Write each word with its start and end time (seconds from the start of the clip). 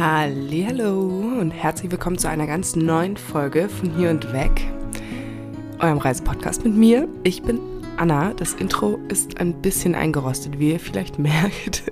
Hallo 0.00 1.08
und 1.40 1.50
herzlich 1.50 1.90
willkommen 1.90 2.18
zu 2.18 2.28
einer 2.28 2.46
ganz 2.46 2.76
neuen 2.76 3.16
Folge 3.16 3.68
von 3.68 3.96
Hier 3.96 4.10
und 4.10 4.32
Weg, 4.32 4.64
eurem 5.80 5.98
Reisepodcast 5.98 6.62
mit 6.62 6.74
mir. 6.76 7.08
Ich 7.24 7.42
bin 7.42 7.58
Anna. 7.96 8.32
Das 8.32 8.54
Intro 8.54 9.00
ist 9.08 9.40
ein 9.40 9.60
bisschen 9.60 9.96
eingerostet, 9.96 10.60
wie 10.60 10.70
ihr 10.70 10.78
vielleicht 10.78 11.18
merkt, 11.18 11.82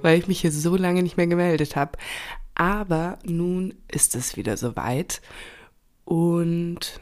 weil 0.00 0.18
ich 0.18 0.28
mich 0.28 0.40
hier 0.40 0.50
so 0.50 0.76
lange 0.76 1.02
nicht 1.02 1.18
mehr 1.18 1.26
gemeldet 1.26 1.76
habe. 1.76 1.98
Aber 2.54 3.18
nun 3.22 3.74
ist 3.86 4.14
es 4.14 4.38
wieder 4.38 4.56
soweit 4.56 5.20
und 6.06 7.00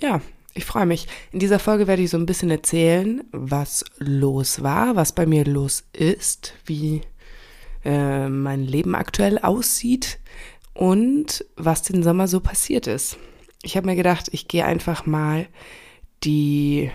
ja, 0.00 0.20
ich 0.52 0.64
freue 0.64 0.86
mich. 0.86 1.06
In 1.30 1.38
dieser 1.38 1.60
Folge 1.60 1.86
werde 1.86 2.02
ich 2.02 2.10
so 2.10 2.16
ein 2.16 2.26
bisschen 2.26 2.50
erzählen, 2.50 3.22
was 3.30 3.84
los 3.98 4.64
war, 4.64 4.96
was 4.96 5.12
bei 5.12 5.26
mir 5.26 5.44
los 5.44 5.84
ist, 5.92 6.54
wie 6.66 7.02
äh, 7.84 8.28
mein 8.28 8.64
Leben 8.64 8.94
aktuell 8.94 9.38
aussieht 9.38 10.18
und 10.74 11.44
was 11.56 11.82
den 11.82 12.02
Sommer 12.02 12.28
so 12.28 12.40
passiert 12.40 12.86
ist. 12.86 13.18
Ich 13.62 13.76
habe 13.76 13.86
mir 13.86 13.96
gedacht, 13.96 14.28
ich 14.32 14.48
gehe 14.48 14.64
einfach 14.64 15.06
mal 15.06 15.46
die 16.24 16.90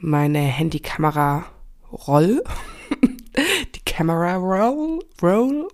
meine 0.00 0.40
Handykamera 0.40 1.46
Roll, 2.06 2.42
die 3.74 3.84
Kamera 3.84 4.36
Roll, 4.36 5.00
Roll, 5.22 5.68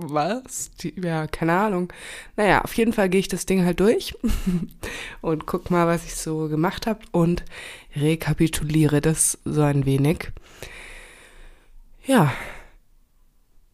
was? 0.00 0.70
Die, 0.76 0.94
ja, 1.02 1.26
keine 1.26 1.54
Ahnung. 1.54 1.92
Naja, 2.36 2.62
auf 2.62 2.72
jeden 2.74 2.92
Fall 2.92 3.08
gehe 3.08 3.18
ich 3.18 3.26
das 3.26 3.46
Ding 3.46 3.64
halt 3.64 3.80
durch 3.80 4.14
und 5.20 5.46
guck 5.46 5.72
mal, 5.72 5.88
was 5.88 6.04
ich 6.04 6.14
so 6.14 6.48
gemacht 6.48 6.86
habe 6.86 7.00
und 7.10 7.44
rekapituliere 7.96 9.00
das 9.00 9.38
so 9.44 9.62
ein 9.62 9.86
wenig. 9.86 10.30
Ja, 12.06 12.32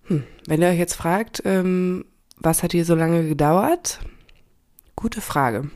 hm. 0.07 0.25
Wenn 0.47 0.63
ihr 0.63 0.69
euch 0.69 0.79
jetzt 0.79 0.95
fragt, 0.95 1.43
ähm, 1.45 2.05
was 2.37 2.63
hat 2.63 2.73
hier 2.73 2.85
so 2.85 2.95
lange 2.95 3.27
gedauert? 3.27 4.01
Gute 4.97 5.21
Frage. 5.21 5.71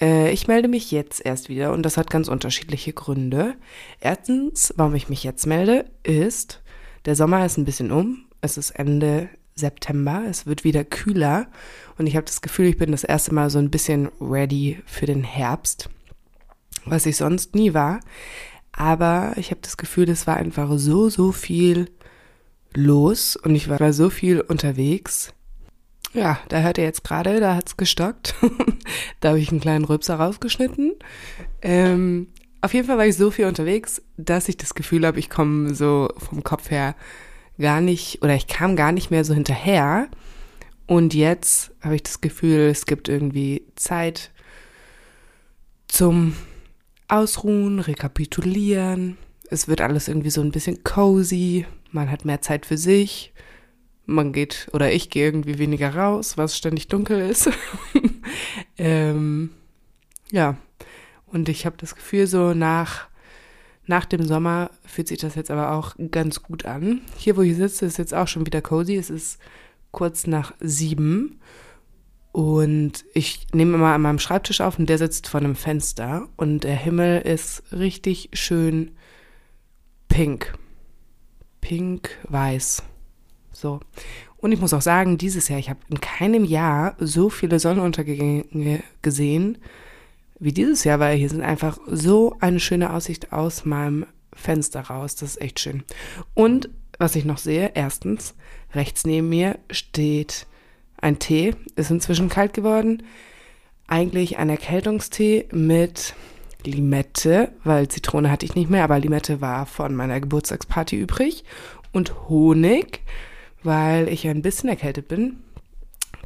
Äh, 0.00 0.32
ich 0.32 0.48
melde 0.48 0.68
mich 0.68 0.90
jetzt 0.90 1.24
erst 1.24 1.48
wieder 1.48 1.72
und 1.72 1.82
das 1.82 1.96
hat 1.96 2.10
ganz 2.10 2.28
unterschiedliche 2.28 2.92
Gründe. 2.92 3.54
Erstens, 4.00 4.72
warum 4.76 4.94
ich 4.94 5.08
mich 5.08 5.24
jetzt 5.24 5.46
melde, 5.46 5.90
ist, 6.02 6.62
der 7.04 7.16
Sommer 7.16 7.44
ist 7.44 7.58
ein 7.58 7.64
bisschen 7.64 7.92
um. 7.92 8.24
Es 8.40 8.56
ist 8.56 8.70
Ende 8.70 9.28
September, 9.54 10.24
es 10.28 10.46
wird 10.46 10.64
wieder 10.64 10.84
kühler 10.84 11.46
und 11.96 12.06
ich 12.06 12.16
habe 12.16 12.26
das 12.26 12.42
Gefühl, 12.42 12.66
ich 12.66 12.76
bin 12.76 12.90
das 12.90 13.04
erste 13.04 13.32
Mal 13.32 13.50
so 13.50 13.58
ein 13.58 13.70
bisschen 13.70 14.10
ready 14.20 14.82
für 14.84 15.06
den 15.06 15.22
Herbst, 15.22 15.88
was 16.84 17.06
ich 17.06 17.16
sonst 17.16 17.54
nie 17.54 17.72
war. 17.72 18.00
Aber 18.72 19.34
ich 19.36 19.50
habe 19.50 19.60
das 19.62 19.76
Gefühl, 19.76 20.10
es 20.10 20.26
war 20.26 20.36
einfach 20.36 20.68
so, 20.76 21.08
so 21.08 21.30
viel 21.30 21.88
los 22.76 23.36
und 23.36 23.54
ich 23.54 23.68
war 23.68 23.92
so 23.92 24.10
viel 24.10 24.40
unterwegs. 24.40 25.32
Ja, 26.12 26.38
da 26.48 26.60
hört 26.60 26.78
ihr 26.78 26.84
jetzt 26.84 27.02
gerade, 27.02 27.40
da 27.40 27.56
hat's 27.56 27.76
gestockt. 27.76 28.34
da 29.20 29.30
habe 29.30 29.40
ich 29.40 29.50
einen 29.50 29.60
kleinen 29.60 29.84
Rübser 29.84 30.14
rausgeschnitten. 30.14 30.94
Ähm, 31.60 32.28
auf 32.60 32.72
jeden 32.72 32.86
Fall 32.86 32.98
war 32.98 33.06
ich 33.06 33.16
so 33.16 33.30
viel 33.30 33.46
unterwegs, 33.46 34.00
dass 34.16 34.48
ich 34.48 34.56
das 34.56 34.74
Gefühl 34.74 35.06
habe, 35.06 35.18
ich 35.18 35.28
komme 35.28 35.74
so 35.74 36.08
vom 36.16 36.44
Kopf 36.44 36.70
her 36.70 36.94
gar 37.58 37.80
nicht 37.80 38.22
oder 38.22 38.34
ich 38.34 38.46
kam 38.46 38.76
gar 38.76 38.92
nicht 38.92 39.10
mehr 39.10 39.24
so 39.24 39.34
hinterher. 39.34 40.08
Und 40.86 41.14
jetzt 41.14 41.72
habe 41.80 41.96
ich 41.96 42.02
das 42.04 42.20
Gefühl, 42.20 42.68
es 42.70 42.86
gibt 42.86 43.08
irgendwie 43.08 43.66
Zeit 43.74 44.30
zum 45.88 46.34
Ausruhen, 47.08 47.80
Rekapitulieren. 47.80 49.18
Es 49.50 49.68
wird 49.68 49.80
alles 49.80 50.08
irgendwie 50.08 50.30
so 50.30 50.40
ein 50.40 50.52
bisschen 50.52 50.84
cozy 50.84 51.66
man 51.94 52.10
hat 52.10 52.24
mehr 52.24 52.40
Zeit 52.40 52.66
für 52.66 52.76
sich, 52.76 53.32
man 54.06 54.32
geht 54.32 54.68
oder 54.72 54.92
ich 54.92 55.08
gehe 55.10 55.24
irgendwie 55.24 55.58
weniger 55.58 55.94
raus, 55.94 56.36
was 56.36 56.56
ständig 56.56 56.88
dunkel 56.88 57.20
ist. 57.20 57.48
ähm, 58.76 59.50
ja, 60.30 60.56
und 61.26 61.48
ich 61.48 61.64
habe 61.64 61.76
das 61.78 61.94
Gefühl, 61.94 62.26
so 62.26 62.52
nach, 62.52 63.08
nach 63.86 64.04
dem 64.04 64.26
Sommer 64.26 64.70
fühlt 64.84 65.08
sich 65.08 65.18
das 65.18 65.36
jetzt 65.36 65.50
aber 65.50 65.72
auch 65.72 65.94
ganz 66.10 66.42
gut 66.42 66.66
an. 66.66 67.00
Hier, 67.16 67.36
wo 67.36 67.42
ich 67.42 67.56
sitze, 67.56 67.86
ist 67.86 67.98
jetzt 67.98 68.14
auch 68.14 68.28
schon 68.28 68.44
wieder 68.44 68.60
cozy. 68.60 68.96
Es 68.96 69.10
ist 69.10 69.38
kurz 69.90 70.26
nach 70.26 70.52
sieben. 70.60 71.40
Und 72.32 73.04
ich 73.14 73.46
nehme 73.52 73.76
immer 73.76 73.94
an 73.94 74.02
meinem 74.02 74.18
Schreibtisch 74.18 74.60
auf 74.60 74.78
und 74.78 74.88
der 74.88 74.98
sitzt 74.98 75.28
vor 75.28 75.40
einem 75.40 75.54
Fenster 75.54 76.28
und 76.36 76.64
der 76.64 76.74
Himmel 76.74 77.20
ist 77.22 77.62
richtig 77.72 78.30
schön 78.32 78.90
pink 80.08 80.52
pink-weiß. 81.64 82.82
So. 83.52 83.80
Und 84.36 84.52
ich 84.52 84.60
muss 84.60 84.74
auch 84.74 84.82
sagen, 84.82 85.16
dieses 85.16 85.48
Jahr, 85.48 85.58
ich 85.58 85.70
habe 85.70 85.80
in 85.88 86.00
keinem 86.00 86.44
Jahr 86.44 86.94
so 86.98 87.30
viele 87.30 87.58
Sonnenuntergänge 87.58 88.82
gesehen 89.00 89.58
wie 90.38 90.52
dieses 90.52 90.84
Jahr, 90.84 91.00
weil 91.00 91.16
hier 91.16 91.30
sind 91.30 91.40
einfach 91.40 91.78
so 91.86 92.36
eine 92.40 92.60
schöne 92.60 92.92
Aussicht 92.92 93.32
aus 93.32 93.64
meinem 93.64 94.04
Fenster 94.34 94.80
raus. 94.82 95.16
Das 95.16 95.30
ist 95.30 95.40
echt 95.40 95.60
schön. 95.60 95.84
Und 96.34 96.68
was 96.98 97.16
ich 97.16 97.24
noch 97.24 97.38
sehe, 97.38 97.72
erstens, 97.74 98.34
rechts 98.74 99.06
neben 99.06 99.30
mir 99.30 99.58
steht 99.70 100.46
ein 100.98 101.18
Tee, 101.18 101.54
ist 101.76 101.90
inzwischen 101.90 102.28
kalt 102.28 102.52
geworden. 102.52 103.04
Eigentlich 103.86 104.36
ein 104.36 104.50
Erkältungstee 104.50 105.48
mit 105.52 106.14
Limette, 106.66 107.52
weil 107.64 107.88
Zitrone 107.88 108.30
hatte 108.30 108.46
ich 108.46 108.54
nicht 108.54 108.70
mehr, 108.70 108.84
aber 108.84 108.98
Limette 108.98 109.40
war 109.40 109.66
von 109.66 109.94
meiner 109.94 110.20
Geburtstagsparty 110.20 111.00
übrig. 111.00 111.44
Und 111.92 112.28
Honig, 112.28 113.00
weil 113.62 114.08
ich 114.08 114.26
ein 114.26 114.42
bisschen 114.42 114.68
erkältet 114.68 115.08
bin. 115.08 115.36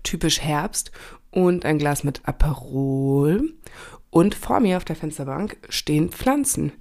Typisch 0.03 0.41
Herbst. 0.41 0.93
Und 1.31 1.65
ein 1.65 1.78
Glas 1.78 2.04
mit 2.04 2.22
Aperol. 2.27 3.53
Und 4.10 4.34
vor 4.34 4.60
mir 4.60 4.78
auf 4.78 4.84
der 4.84 4.97
Fensterbank 4.97 5.59
stehen 5.69 6.10
Pflanzen. 6.10 6.72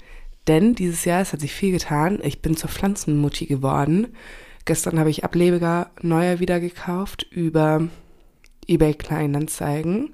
Denn 0.48 0.76
dieses 0.76 1.04
Jahr, 1.04 1.22
es 1.22 1.34
hat 1.34 1.42
sich 1.42 1.54
viel 1.54 1.72
getan. 1.72 2.20
Ich 2.24 2.42
bin 2.42 2.56
zur 2.56 2.70
Pflanzenmutti 2.70 3.46
geworden. 3.46 4.08
Gestern 4.66 5.00
habe 5.00 5.10
ich 5.10 5.24
Ableger 5.24 5.92
neuer 6.02 6.40
wieder 6.40 6.60
gekauft 6.60 7.26
über 7.30 7.88
eBay 8.68 8.94
Kleinanzeigen. 8.94 10.14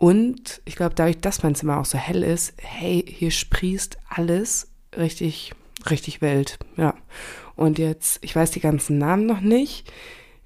Und 0.00 0.62
ich 0.64 0.76
glaube, 0.76 0.94
dadurch, 0.94 1.20
dass 1.20 1.42
mein 1.42 1.54
Zimmer 1.54 1.78
auch 1.78 1.84
so 1.84 1.98
hell 1.98 2.22
ist, 2.22 2.54
hey, 2.56 3.04
hier 3.06 3.30
sprießt 3.30 3.98
alles 4.08 4.72
richtig, 4.96 5.52
richtig 5.90 6.22
wild. 6.22 6.58
Ja. 6.78 6.94
Und 7.54 7.78
jetzt, 7.78 8.24
ich 8.24 8.34
weiß 8.34 8.50
die 8.52 8.60
ganzen 8.60 8.96
Namen 8.96 9.26
noch 9.26 9.42
nicht. 9.42 9.92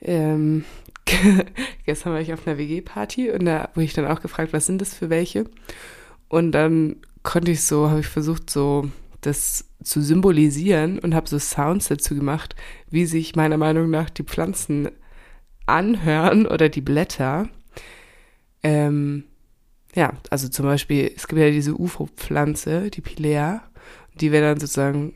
Ähm, 0.00 0.64
gestern 1.86 2.14
war 2.14 2.20
ich 2.20 2.32
auf 2.32 2.48
einer 2.48 2.58
WG-Party 2.58 3.30
und 3.30 3.44
da 3.44 3.68
wurde 3.74 3.84
ich 3.84 3.92
dann 3.92 4.08
auch 4.08 4.20
gefragt, 4.20 4.52
was 4.52 4.66
sind 4.66 4.80
das 4.80 4.92
für 4.92 5.08
welche? 5.08 5.44
Und 6.26 6.50
dann 6.50 6.96
konnte 7.22 7.52
ich 7.52 7.62
so, 7.62 7.90
habe 7.90 8.00
ich 8.00 8.08
versucht, 8.08 8.50
so 8.50 8.90
das 9.20 9.66
zu 9.84 10.00
symbolisieren 10.02 10.98
und 10.98 11.14
habe 11.14 11.28
so 11.28 11.38
Sounds 11.38 11.86
dazu 11.86 12.16
gemacht, 12.16 12.56
wie 12.90 13.06
sich 13.06 13.36
meiner 13.36 13.56
Meinung 13.56 13.88
nach 13.88 14.10
die 14.10 14.24
Pflanzen 14.24 14.88
anhören 15.64 16.44
oder 16.44 16.68
die 16.68 16.80
Blätter. 16.80 17.48
Ähm, 18.64 19.22
ja, 19.94 20.12
also 20.30 20.48
zum 20.48 20.66
Beispiel, 20.66 21.12
es 21.14 21.28
gibt 21.28 21.40
ja 21.40 21.50
diese 21.50 21.74
UFO-Pflanze, 21.74 22.90
die 22.90 23.00
Pilea, 23.00 23.62
die 24.20 24.32
wäre 24.32 24.48
dann 24.48 24.60
sozusagen, 24.60 25.14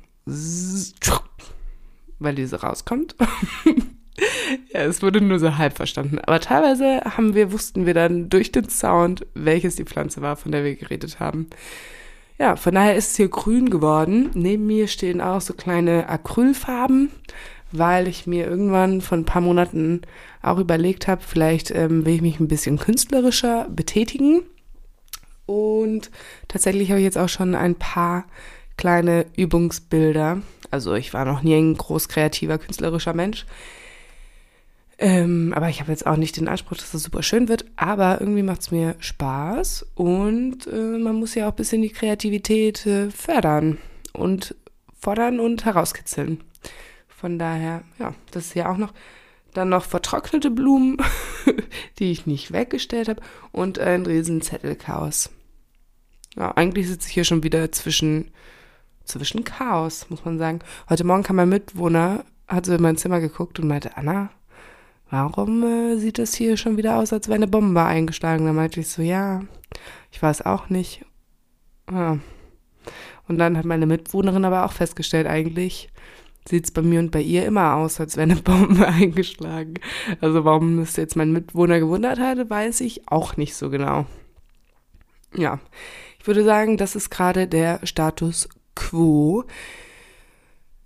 weil 2.19 2.35
diese 2.35 2.61
rauskommt. 2.61 3.17
ja, 4.73 4.81
es 4.81 5.03
wurde 5.03 5.21
nur 5.21 5.39
so 5.39 5.59
halb 5.59 5.77
verstanden. 5.77 6.19
Aber 6.21 6.41
teilweise 6.41 7.01
haben 7.05 7.35
wir, 7.35 7.53
wussten 7.53 7.87
wir 7.87 7.95
dann 7.95 8.29
durch 8.29 8.53
den 8.53 8.69
Sound, 8.69 9.27
welches 9.35 9.77
die 9.77 9.85
Pflanze 9.85 10.21
war, 10.23 10.37
von 10.37 10.53
der 10.53 10.65
wir 10.65 10.77
geredet 10.77 11.21
haben. 11.21 11.49
Ja, 12.39 12.55
von 12.55 12.75
daher 12.75 12.95
ist 12.95 13.11
es 13.11 13.17
hier 13.17 13.29
grün 13.29 13.69
geworden. 13.69 14.31
Neben 14.35 14.67
mir 14.67 14.87
stehen 14.87 15.21
auch 15.21 15.41
so 15.41 15.55
kleine 15.55 16.09
Acrylfarben, 16.09 17.11
weil 17.73 18.07
ich 18.07 18.29
mir 18.29 18.47
irgendwann 18.47 19.01
vor 19.01 19.19
ein 19.19 19.25
paar 19.25 19.43
Monaten 19.43 20.03
auch 20.41 20.59
überlegt 20.59 21.09
habe, 21.09 21.23
vielleicht 21.27 21.73
ähm, 21.73 22.07
will 22.07 22.15
ich 22.15 22.23
mich 22.23 22.39
ein 22.39 22.47
bisschen 22.47 22.79
künstlerischer 22.79 23.67
betätigen. 23.69 24.43
Und 25.49 26.11
tatsächlich 26.47 26.91
habe 26.91 27.01
ich 27.01 27.05
jetzt 27.05 27.17
auch 27.17 27.31
schon 27.31 27.55
ein 27.55 27.75
paar 27.75 28.27
kleine 28.77 29.25
Übungsbilder. 29.35 30.43
Also 30.71 30.93
ich 30.93 31.15
war 31.15 31.25
noch 31.25 31.43
nie 31.43 31.55
ein 31.55 31.75
groß 31.75 32.09
kreativer, 32.09 32.59
künstlerischer 32.59 33.15
Mensch. 33.15 33.47
Ähm, 34.99 35.55
aber 35.57 35.71
ich 35.71 35.81
habe 35.81 35.91
jetzt 35.91 36.07
auch 36.07 36.17
nicht 36.17 36.37
den 36.37 36.49
Anspruch, 36.49 36.77
dass 36.77 36.91
das 36.91 37.03
super 37.03 37.23
schön 37.23 37.49
wird. 37.49 37.65
Aber 37.77 38.21
irgendwie 38.21 38.43
macht 38.43 38.61
es 38.61 38.71
mir 38.71 38.95
Spaß 38.99 39.87
und 39.95 40.67
äh, 40.67 40.99
man 40.99 41.17
muss 41.17 41.35
ja 41.35 41.47
auch 41.47 41.53
ein 41.53 41.57
bisschen 41.57 41.81
die 41.81 41.89
Kreativität 41.89 42.85
äh, 42.85 43.11
fördern 43.11 43.79
und 44.13 44.55
fordern 45.01 45.41
und 45.41 45.65
herauskitzeln. 45.65 46.45
Von 47.09 47.39
daher, 47.39 47.85
ja, 47.99 48.15
das 48.33 48.47
ist 48.47 48.55
ja 48.55 48.71
auch 48.71 48.77
noch. 48.77 48.93
Dann 49.55 49.71
noch 49.71 49.87
vertrocknete 49.87 50.51
Blumen, 50.51 50.99
die 51.99 52.13
ich 52.13 52.27
nicht 52.27 52.53
weggestellt 52.53 53.09
habe 53.09 53.23
und 53.51 53.79
ein 53.79 54.05
riesen 54.05 54.43
Zettelchaos. 54.43 55.31
Ja, 56.37 56.53
eigentlich 56.57 56.89
sitze 56.89 57.09
ich 57.09 57.15
hier 57.15 57.25
schon 57.25 57.43
wieder 57.43 57.73
zwischen, 57.73 58.31
zwischen 59.05 59.45
Chaos, 59.45 60.09
muss 60.11 60.25
man 60.25 60.39
sagen. 60.39 60.61
Heute 60.89 61.05
Morgen 61.05 61.23
kam 61.23 61.37
mein 61.37 61.49
Mitwohner, 61.49 62.25
hat 62.47 62.67
so 62.67 62.75
in 62.75 62.83
mein 62.83 62.97
Zimmer 62.97 63.21
geguckt 63.21 63.59
und 63.59 63.69
meinte, 63.69 63.97
Anna, 63.97 64.31
warum 65.11 65.63
äh, 65.63 65.97
sieht 65.97 66.19
es 66.19 66.35
hier 66.35 66.57
schon 66.57 66.77
wieder 66.77 66.97
aus, 66.97 67.13
als 67.13 67.29
wäre 67.29 67.37
eine 67.37 67.49
Bombe 67.49 67.83
eingeschlagen? 67.83 68.47
Da 68.47 68.53
meinte 68.53 68.81
ich 68.81 68.89
so, 68.89 69.03
ja, 69.03 69.43
ich 70.13 70.23
weiß 70.23 70.43
auch 70.47 70.69
nicht. 70.69 71.05
Ja. 71.91 72.19
Und 73.27 73.39
dann 73.39 73.57
hat 73.59 73.65
meine 73.65 73.87
Mitwohnerin 73.87 74.45
aber 74.45 74.65
auch 74.65 74.73
festgestellt, 74.73 75.27
eigentlich 75.27 75.91
sieht 76.49 76.65
es 76.65 76.71
bei 76.71 76.81
mir 76.81 77.01
und 77.01 77.11
bei 77.11 77.21
ihr 77.21 77.45
immer 77.45 77.75
aus, 77.75 78.01
als 78.01 78.17
wäre 78.17 78.31
eine 78.31 78.41
Bombe 78.41 78.87
eingeschlagen. 78.89 79.75
Also 80.21 80.45
warum 80.45 80.79
es 80.79 80.97
jetzt 80.97 81.17
mein 81.17 81.33
Mitwohner 81.33 81.79
gewundert 81.79 82.19
hatte, 82.19 82.49
weiß 82.49 82.81
ich 82.81 83.09
auch 83.09 83.37
nicht 83.37 83.55
so 83.55 83.71
genau. 83.71 84.07
Ja, 85.37 85.61
würde 86.29 86.45
sagen, 86.45 86.77
das 86.77 86.95
ist 86.95 87.11
gerade 87.11 87.49
der 87.49 87.81
Status 87.85 88.49
quo. 88.77 89.45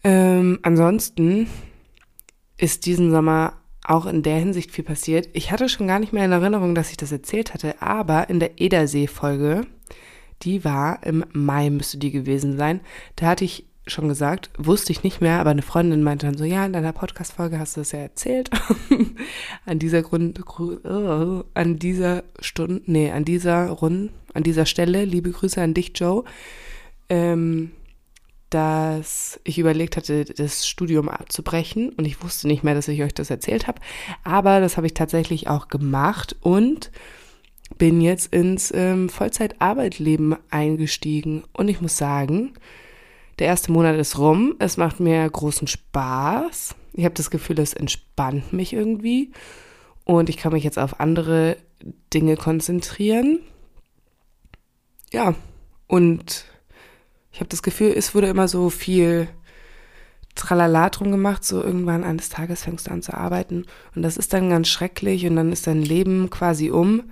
Ähm, 0.03 0.59
ansonsten 0.63 1.49
ist 2.57 2.87
diesen 2.87 3.11
Sommer 3.11 3.59
auch 3.85 4.07
in 4.07 4.23
der 4.23 4.39
Hinsicht 4.39 4.71
viel 4.71 4.85
passiert. 4.85 5.29
Ich 5.33 5.51
hatte 5.51 5.69
schon 5.69 5.87
gar 5.89 5.99
nicht 5.99 6.13
mehr 6.13 6.25
in 6.25 6.33
Erinnerung, 6.33 6.75
dass 6.75 6.91
ich 6.91 6.97
das 6.97 7.13
erzählt 7.13 7.53
hatte, 7.53 7.83
aber 7.83 8.31
in 8.31 8.41
der 8.41 8.61
Edersee-Folge, 8.61 9.67
die 10.43 10.65
war 10.65 11.05
im 11.05 11.25
Mai, 11.33 11.69
müsste 11.71 11.99
die 11.99 12.11
gewesen 12.11 12.57
sein, 12.57 12.81
da 13.17 13.27
hatte 13.27 13.45
ich 13.45 13.67
schon 13.87 14.09
gesagt, 14.09 14.51
wusste 14.57 14.93
ich 14.93 15.03
nicht 15.03 15.21
mehr, 15.21 15.41
aber 15.41 15.51
eine 15.51 15.63
Freundin 15.63 16.03
meinte 16.03 16.27
dann 16.27 16.37
so, 16.37 16.45
ja, 16.45 16.65
in 16.65 16.73
deiner 16.73 16.93
Podcast-Folge 16.93 17.59
hast 17.59 17.77
du 17.77 17.81
das 17.81 17.93
ja 17.93 17.99
erzählt. 17.99 18.51
an 19.67 19.79
dieser 19.79 20.03
Grund, 20.03 20.41
uh, 20.59 21.43
an 21.55 21.79
dieser 21.79 22.23
Stunde, 22.41 22.83
nee, 22.87 23.11
an 23.11 23.25
dieser 23.25 23.69
Runde, 23.69 24.13
an 24.35 24.45
dieser 24.45 24.67
Stelle, 24.67 25.05
liebe 25.05 25.31
Grüße 25.31 25.61
an 25.61 25.75
dich, 25.75 25.93
Joe, 25.97 26.25
ähm, 27.09 27.73
dass 28.51 29.41
ich 29.45 29.59
überlegt 29.59 29.97
hatte, 29.97 30.27
das 30.27 30.69
Studium 30.69 31.09
abzubrechen 31.09 31.91
und 31.91 32.05
ich 32.05 32.23
wusste 32.23 32.47
nicht 32.47 32.63
mehr, 32.63 32.75
dass 32.75 32.89
ich 32.89 33.03
euch 33.03 33.15
das 33.15 33.31
erzählt 33.31 33.67
habe, 33.67 33.81
aber 34.23 34.61
das 34.61 34.77
habe 34.77 34.87
ich 34.87 34.95
tatsächlich 34.95 35.49
auch 35.49 35.69
gemacht 35.69 36.37
und 36.41 36.91
bin 37.79 38.01
jetzt 38.01 38.33
ins 38.33 38.71
ähm, 38.75 39.09
Vollzeit-Arbeitleben 39.09 40.37
eingestiegen 40.51 41.45
und 41.55 41.69
ich 41.69 41.81
muss 41.81 41.97
sagen, 41.97 42.53
der 43.39 43.47
erste 43.49 43.73
Monat 43.73 43.97
ist 43.99 44.19
rum. 44.19 44.55
Es 44.59 44.77
macht 44.77 45.01
mir 45.01 45.29
großen 45.29 45.67
Spaß. 45.67 46.75
Ich 46.93 47.05
habe 47.05 47.15
das 47.15 47.31
Gefühl, 47.31 47.59
es 47.59 47.75
entspannt 47.75 48.53
mich 48.53 48.73
irgendwie. 48.73 49.33
Und 50.05 50.29
ich 50.29 50.37
kann 50.37 50.53
mich 50.53 50.65
jetzt 50.65 50.79
auf 50.79 51.01
andere 51.01 51.57
Dinge 52.13 52.37
konzentrieren. 52.37 53.41
Ja, 55.13 55.35
und 55.87 56.45
ich 57.33 57.41
habe 57.41 57.49
das 57.49 57.63
Gefühl, 57.63 57.93
es 57.97 58.15
wurde 58.15 58.29
immer 58.29 58.49
so 58.49 58.71
viel 58.71 59.29
Tralala 60.35 60.89
drum 60.91 61.11
gemacht, 61.11 61.45
so 61.45 61.63
irgendwann 61.63 62.05
eines 62.05 62.31
Tages 62.31 62.65
fängst 62.65 62.87
du 62.87 62.91
an 62.91 63.03
zu 63.03 63.13
arbeiten 63.13 63.67
und 63.95 64.03
das 64.03 64.17
ist 64.17 64.33
dann 64.33 64.49
ganz 64.49 64.69
schrecklich 64.69 65.27
und 65.27 65.37
dann 65.37 65.53
ist 65.53 65.67
dein 65.67 65.83
Leben 65.83 66.31
quasi 66.31 66.71
um. 66.71 67.11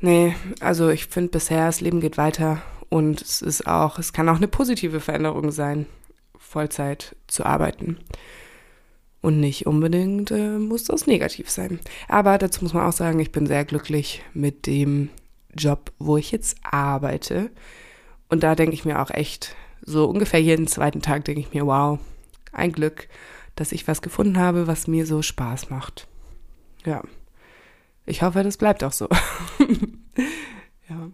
Nee, 0.00 0.34
also 0.60 0.90
ich 0.90 1.06
finde 1.06 1.30
bisher, 1.30 1.66
das 1.66 1.80
Leben 1.80 2.00
geht 2.00 2.18
weiter 2.18 2.62
und 2.88 3.20
es 3.20 3.42
ist 3.42 3.66
auch, 3.66 3.98
es 3.98 4.12
kann 4.12 4.28
auch 4.28 4.36
eine 4.36 4.48
positive 4.48 5.00
Veränderung 5.00 5.50
sein, 5.50 5.86
Vollzeit 6.38 7.16
zu 7.26 7.44
arbeiten. 7.44 7.98
Und 9.20 9.40
nicht 9.40 9.66
unbedingt 9.66 10.30
äh, 10.30 10.58
muss 10.58 10.84
das 10.84 11.06
negativ 11.06 11.50
sein. 11.50 11.80
Aber 12.06 12.38
dazu 12.38 12.62
muss 12.62 12.72
man 12.72 12.86
auch 12.86 12.92
sagen, 12.92 13.18
ich 13.18 13.32
bin 13.32 13.46
sehr 13.46 13.64
glücklich 13.64 14.22
mit 14.32 14.66
dem 14.66 15.10
Job, 15.56 15.92
wo 15.98 16.16
ich 16.16 16.30
jetzt 16.30 16.56
arbeite. 16.62 17.50
Und 18.28 18.42
da 18.42 18.54
denke 18.54 18.74
ich 18.74 18.84
mir 18.84 19.02
auch 19.02 19.10
echt, 19.10 19.56
so 19.82 20.06
ungefähr 20.06 20.40
jeden 20.40 20.66
zweiten 20.66 21.02
Tag 21.02 21.24
denke 21.24 21.40
ich 21.40 21.52
mir, 21.52 21.66
wow, 21.66 21.98
ein 22.52 22.72
Glück, 22.72 23.08
dass 23.56 23.72
ich 23.72 23.88
was 23.88 24.02
gefunden 24.02 24.38
habe, 24.38 24.66
was 24.66 24.86
mir 24.86 25.04
so 25.04 25.20
Spaß 25.20 25.70
macht. 25.70 26.06
Ja. 26.84 27.02
Ich 28.06 28.22
hoffe, 28.22 28.42
das 28.42 28.56
bleibt 28.56 28.84
auch 28.84 28.92
so. 28.92 29.08
ja. 30.88 31.10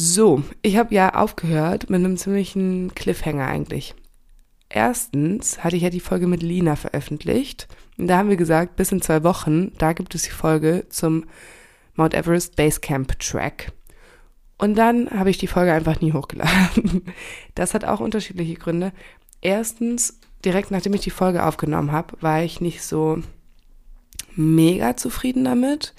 So, 0.00 0.44
ich 0.62 0.76
habe 0.76 0.94
ja 0.94 1.16
aufgehört 1.16 1.90
mit 1.90 1.98
einem 1.98 2.16
ziemlichen 2.16 2.94
Cliffhanger 2.94 3.48
eigentlich. 3.48 3.96
Erstens 4.68 5.64
hatte 5.64 5.74
ich 5.74 5.82
ja 5.82 5.90
die 5.90 5.98
Folge 5.98 6.28
mit 6.28 6.40
Lina 6.40 6.76
veröffentlicht. 6.76 7.66
Und 7.96 8.06
da 8.06 8.18
haben 8.18 8.28
wir 8.28 8.36
gesagt, 8.36 8.76
bis 8.76 8.92
in 8.92 9.02
zwei 9.02 9.24
Wochen, 9.24 9.72
da 9.78 9.94
gibt 9.94 10.14
es 10.14 10.22
die 10.22 10.30
Folge 10.30 10.86
zum 10.88 11.24
Mount 11.96 12.14
Everest 12.14 12.54
Basecamp 12.54 13.18
Track. 13.18 13.72
Und 14.56 14.78
dann 14.78 15.10
habe 15.10 15.30
ich 15.30 15.38
die 15.38 15.48
Folge 15.48 15.72
einfach 15.72 16.00
nie 16.00 16.12
hochgeladen. 16.12 17.02
Das 17.56 17.74
hat 17.74 17.84
auch 17.84 17.98
unterschiedliche 17.98 18.54
Gründe. 18.54 18.92
Erstens, 19.40 20.20
direkt 20.44 20.70
nachdem 20.70 20.94
ich 20.94 21.00
die 21.00 21.10
Folge 21.10 21.44
aufgenommen 21.44 21.90
habe, 21.90 22.16
war 22.20 22.40
ich 22.44 22.60
nicht 22.60 22.84
so 22.84 23.20
mega 24.36 24.96
zufrieden 24.96 25.42
damit. 25.42 25.92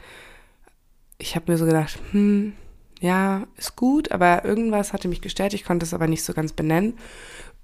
Ich 1.18 1.36
habe 1.36 1.52
mir 1.52 1.58
so 1.58 1.66
gedacht, 1.66 2.00
hm, 2.12 2.54
ja, 3.00 3.48
ist 3.56 3.76
gut, 3.76 4.12
aber 4.12 4.46
irgendwas 4.46 4.94
hatte 4.94 5.08
mich 5.08 5.22
gestört, 5.22 5.54
ich 5.54 5.64
konnte 5.64 5.86
es 5.86 5.94
aber 5.94 6.08
nicht 6.08 6.24
so 6.24 6.34
ganz 6.34 6.54
benennen. 6.54 6.98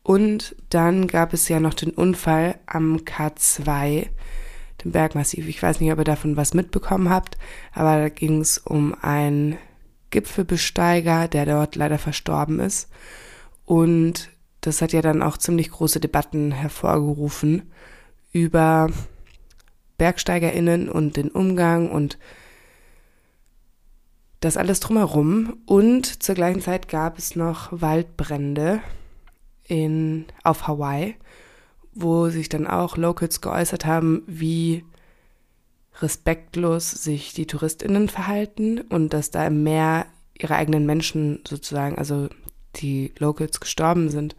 Und 0.04 0.56
dann 0.70 1.08
gab 1.08 1.34
es 1.34 1.50
ja 1.50 1.60
noch 1.60 1.74
den 1.74 1.90
Unfall 1.92 2.60
am 2.68 2.98
K2, 2.98 4.08
dem 4.84 4.92
Bergmassiv. 4.92 5.48
Ich 5.48 5.62
weiß 5.62 5.80
nicht, 5.80 5.92
ob 5.92 5.98
ihr 5.98 6.04
davon 6.04 6.38
was 6.38 6.54
mitbekommen 6.54 7.10
habt, 7.10 7.38
aber 7.74 7.98
da 7.98 8.10
ging 8.10 8.40
es 8.40 8.58
um 8.60 8.96
einen 9.02 9.58
Gipfelbesteiger, 10.12 11.28
der 11.28 11.46
dort 11.46 11.76
leider 11.76 11.98
verstorben 11.98 12.60
ist. 12.60 12.90
Und 13.66 14.30
das 14.62 14.82
hat 14.82 14.94
ja 14.94 15.02
dann 15.02 15.22
auch 15.22 15.38
ziemlich 15.38 15.72
große 15.72 16.00
Debatten 16.00 16.52
hervorgerufen 16.52 17.72
über 18.32 18.90
BergsteigerInnen 19.98 20.88
und 20.88 21.18
den 21.18 21.30
Umgang 21.30 21.90
und 21.90 22.18
das 24.46 24.58
alles 24.58 24.80
drumherum. 24.80 25.58
Und 25.66 26.24
zur 26.24 26.36
gleichen 26.36 26.62
Zeit 26.62 26.88
gab 26.88 27.18
es 27.18 27.36
noch 27.36 27.70
Waldbrände 27.72 28.82
in, 29.68 30.26
auf 30.44 30.68
Hawaii, 30.68 31.16
wo 31.94 32.30
sich 32.30 32.50
dann 32.50 32.68
auch 32.68 32.98
Locals 32.98 33.42
geäußert 33.42 33.86
haben, 33.86 34.24
wie 34.28 34.86
respektlos 36.02 36.92
sich 36.92 37.34
die 37.34 37.48
TouristInnen 37.48 38.10
verhalten 38.10 38.82
und 38.82 39.14
dass 39.14 39.32
da 39.32 39.48
im 39.48 39.64
Meer 39.64 40.06
ihre 40.38 40.56
eigenen 40.56 40.86
Menschen 40.86 41.40
sozusagen, 41.48 41.98
also 41.98 42.28
die 42.76 43.14
Locals 43.18 43.62
gestorben 43.62 44.10
sind 44.10 44.36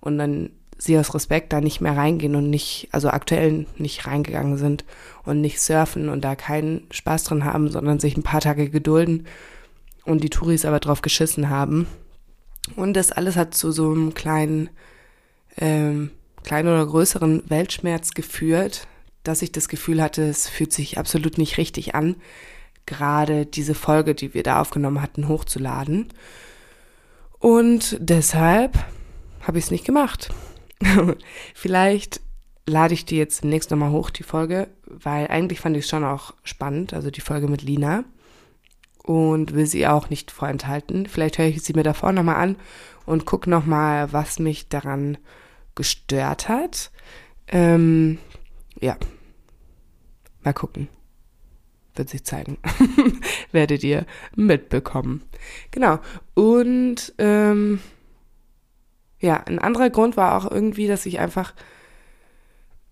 und 0.00 0.18
dann 0.18 0.50
sie 0.78 0.98
aus 0.98 1.14
Respekt 1.14 1.52
da 1.52 1.60
nicht 1.60 1.80
mehr 1.80 1.96
reingehen 1.96 2.36
und 2.36 2.50
nicht, 2.50 2.88
also 2.92 3.08
aktuell 3.08 3.66
nicht 3.76 4.06
reingegangen 4.06 4.58
sind 4.58 4.84
und 5.24 5.40
nicht 5.40 5.60
surfen 5.60 6.08
und 6.08 6.22
da 6.22 6.36
keinen 6.36 6.86
Spaß 6.90 7.24
dran 7.24 7.44
haben, 7.44 7.70
sondern 7.70 8.00
sich 8.00 8.16
ein 8.16 8.22
paar 8.22 8.40
Tage 8.40 8.70
gedulden 8.70 9.26
und 10.04 10.22
die 10.22 10.30
Touris 10.30 10.64
aber 10.64 10.80
drauf 10.80 11.02
geschissen 11.02 11.48
haben. 11.48 11.86
Und 12.76 12.94
das 12.94 13.12
alles 13.12 13.36
hat 13.36 13.54
zu 13.54 13.72
so 13.72 13.90
einem 13.90 14.14
kleinen, 14.14 14.70
ähm, 15.58 16.10
kleinen 16.42 16.68
oder 16.68 16.86
größeren 16.86 17.48
Weltschmerz 17.48 18.12
geführt, 18.12 18.86
dass 19.22 19.42
ich 19.42 19.52
das 19.52 19.68
Gefühl 19.68 20.02
hatte, 20.02 20.22
es 20.22 20.48
fühlt 20.48 20.72
sich 20.72 20.98
absolut 20.98 21.38
nicht 21.38 21.56
richtig 21.56 21.94
an, 21.94 22.16
gerade 22.86 23.46
diese 23.46 23.74
Folge, 23.74 24.14
die 24.14 24.34
wir 24.34 24.42
da 24.42 24.60
aufgenommen 24.60 25.00
hatten, 25.00 25.28
hochzuladen. 25.28 26.12
Und 27.38 27.96
deshalb 28.00 28.78
habe 29.40 29.58
ich 29.58 29.64
es 29.64 29.70
nicht 29.70 29.84
gemacht. 29.84 30.30
Vielleicht 31.54 32.20
lade 32.66 32.94
ich 32.94 33.04
die 33.04 33.16
jetzt 33.16 33.42
demnächst 33.42 33.70
nochmal 33.70 33.90
hoch, 33.90 34.10
die 34.10 34.22
Folge, 34.22 34.68
weil 34.86 35.28
eigentlich 35.28 35.60
fand 35.60 35.76
ich 35.76 35.84
es 35.84 35.90
schon 35.90 36.04
auch 36.04 36.34
spannend, 36.44 36.94
also 36.94 37.10
die 37.10 37.20
Folge 37.20 37.48
mit 37.48 37.62
Lina. 37.62 38.04
Und 39.02 39.52
will 39.52 39.66
sie 39.66 39.86
auch 39.86 40.08
nicht 40.08 40.30
vorenthalten. 40.30 41.06
Vielleicht 41.06 41.36
höre 41.36 41.46
ich 41.46 41.62
sie 41.62 41.74
mir 41.74 41.82
davor 41.82 42.12
nochmal 42.12 42.36
an 42.36 42.56
und 43.04 43.26
gucke 43.26 43.50
nochmal, 43.50 44.14
was 44.14 44.38
mich 44.38 44.70
daran 44.70 45.18
gestört 45.74 46.48
hat. 46.48 46.90
Ähm, 47.48 48.18
ja. 48.80 48.96
Mal 50.42 50.54
gucken. 50.54 50.88
Wird 51.94 52.08
sich 52.08 52.24
zeigen. 52.24 52.56
Werdet 53.52 53.84
ihr 53.84 54.06
mitbekommen. 54.34 55.22
Genau. 55.70 55.98
Und 56.32 57.12
ähm, 57.18 57.80
ja, 59.24 59.42
ein 59.46 59.58
anderer 59.58 59.88
Grund 59.88 60.18
war 60.18 60.36
auch 60.36 60.50
irgendwie, 60.50 60.86
dass 60.86 61.06
ich 61.06 61.18
einfach 61.18 61.54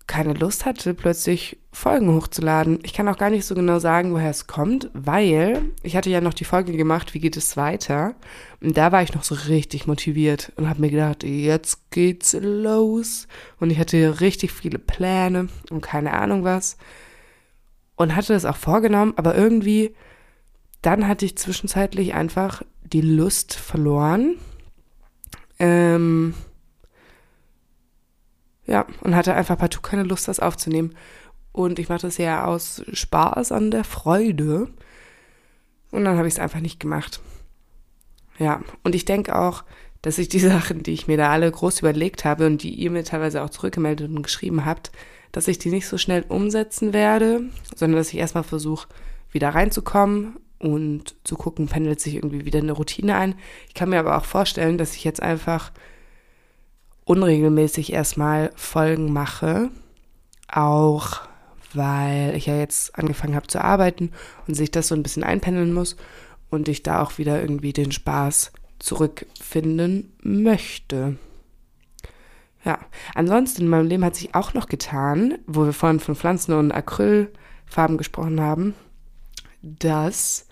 keine 0.07 0.33
Lust 0.33 0.65
hatte, 0.65 0.95
plötzlich 0.95 1.57
Folgen 1.71 2.13
hochzuladen. 2.13 2.79
Ich 2.83 2.93
kann 2.93 3.07
auch 3.07 3.17
gar 3.17 3.29
nicht 3.29 3.45
so 3.45 3.53
genau 3.53 3.77
sagen, 3.77 4.13
woher 4.13 4.31
es 4.31 4.47
kommt, 4.47 4.89
weil 4.93 5.61
ich 5.83 5.95
hatte 5.95 6.09
ja 6.09 6.21
noch 6.21 6.33
die 6.33 6.43
Folge 6.43 6.73
gemacht, 6.73 7.13
wie 7.13 7.19
geht 7.19 7.37
es 7.37 7.55
weiter? 7.55 8.15
Und 8.61 8.75
da 8.75 8.91
war 8.91 9.03
ich 9.03 9.13
noch 9.13 9.23
so 9.23 9.35
richtig 9.47 9.85
motiviert 9.85 10.51
und 10.55 10.67
habe 10.67 10.81
mir 10.81 10.89
gedacht, 10.89 11.23
jetzt 11.23 11.91
geht's 11.91 12.33
los. 12.33 13.27
Und 13.59 13.69
ich 13.69 13.77
hatte 13.77 14.19
richtig 14.19 14.51
viele 14.51 14.79
Pläne 14.79 15.49
und 15.69 15.81
keine 15.81 16.13
Ahnung 16.13 16.43
was. 16.43 16.77
Und 17.95 18.15
hatte 18.15 18.33
das 18.33 18.45
auch 18.45 18.57
vorgenommen, 18.57 19.13
aber 19.17 19.35
irgendwie, 19.35 19.95
dann 20.81 21.07
hatte 21.07 21.25
ich 21.25 21.37
zwischenzeitlich 21.37 22.15
einfach 22.15 22.63
die 22.81 23.01
Lust 23.01 23.53
verloren 23.53 24.35
ähm, 25.63 26.33
ja, 28.65 28.85
und 28.99 29.15
hatte 29.15 29.33
einfach 29.33 29.57
partout 29.57 29.81
keine 29.81 30.03
Lust, 30.03 30.27
das 30.27 30.41
aufzunehmen. 30.41 30.93
Und 31.53 31.79
ich 31.79 31.87
mache 31.87 32.01
das 32.01 32.17
ja 32.17 32.43
aus 32.43 32.83
Spaß 32.91 33.53
an 33.53 33.71
der 33.71 33.85
Freude. 33.85 34.67
Und 35.91 36.03
dann 36.03 36.17
habe 36.17 36.27
ich 36.27 36.33
es 36.33 36.39
einfach 36.39 36.59
nicht 36.59 36.81
gemacht. 36.81 37.21
Ja, 38.39 38.61
und 38.83 38.93
ich 38.93 39.05
denke 39.05 39.37
auch, 39.37 39.63
dass 40.01 40.17
ich 40.17 40.27
die 40.27 40.39
Sachen, 40.51 40.83
die 40.83 40.91
ich 40.91 41.07
mir 41.07 41.15
da 41.15 41.31
alle 41.31 41.49
groß 41.49 41.79
überlegt 41.79 42.25
habe 42.25 42.45
und 42.45 42.61
die 42.61 42.73
ihr 42.73 42.91
mir 42.91 43.05
teilweise 43.05 43.41
auch 43.41 43.49
zurückgemeldet 43.49 44.09
und 44.09 44.21
geschrieben 44.21 44.65
habt, 44.65 44.91
dass 45.31 45.47
ich 45.47 45.59
die 45.59 45.69
nicht 45.69 45.87
so 45.87 45.97
schnell 45.97 46.25
umsetzen 46.27 46.91
werde, 46.91 47.43
sondern 47.73 47.99
dass 47.99 48.09
ich 48.09 48.19
erstmal 48.19 48.43
versuche, 48.43 48.89
wieder 49.31 49.49
reinzukommen 49.49 50.35
und 50.63 51.15
zu 51.23 51.35
gucken, 51.35 51.67
pendelt 51.67 51.99
sich 51.99 52.15
irgendwie 52.15 52.45
wieder 52.45 52.59
eine 52.59 52.71
Routine 52.71 53.15
ein. 53.15 53.35
Ich 53.67 53.73
kann 53.73 53.89
mir 53.89 53.99
aber 53.99 54.17
auch 54.17 54.25
vorstellen, 54.25 54.77
dass 54.77 54.95
ich 54.95 55.03
jetzt 55.03 55.21
einfach 55.21 55.71
unregelmäßig 57.05 57.91
erstmal 57.91 58.51
Folgen 58.55 59.11
mache, 59.11 59.69
auch 60.47 61.21
weil 61.73 62.35
ich 62.35 62.45
ja 62.45 62.55
jetzt 62.55 62.97
angefangen 62.97 63.35
habe 63.35 63.47
zu 63.47 63.61
arbeiten 63.61 64.11
und 64.47 64.55
sich 64.55 64.71
das 64.71 64.87
so 64.87 64.95
ein 64.95 65.03
bisschen 65.03 65.23
einpendeln 65.23 65.73
muss 65.73 65.97
und 66.49 66.67
ich 66.69 66.83
da 66.83 67.01
auch 67.01 67.17
wieder 67.17 67.41
irgendwie 67.41 67.73
den 67.73 67.91
Spaß 67.91 68.53
zurückfinden 68.79 70.13
möchte. 70.21 71.17
Ja, 72.63 72.79
ansonsten 73.15 73.63
in 73.63 73.67
meinem 73.67 73.87
Leben 73.87 74.05
hat 74.05 74.15
sich 74.15 74.35
auch 74.35 74.53
noch 74.53 74.67
getan, 74.67 75.39
wo 75.45 75.65
wir 75.65 75.73
vorhin 75.73 75.99
von 75.99 76.15
Pflanzen 76.15 76.53
und 76.53 76.71
Acrylfarben 76.71 77.97
gesprochen 77.97 78.39
haben, 78.39 78.73
dass 79.61 80.47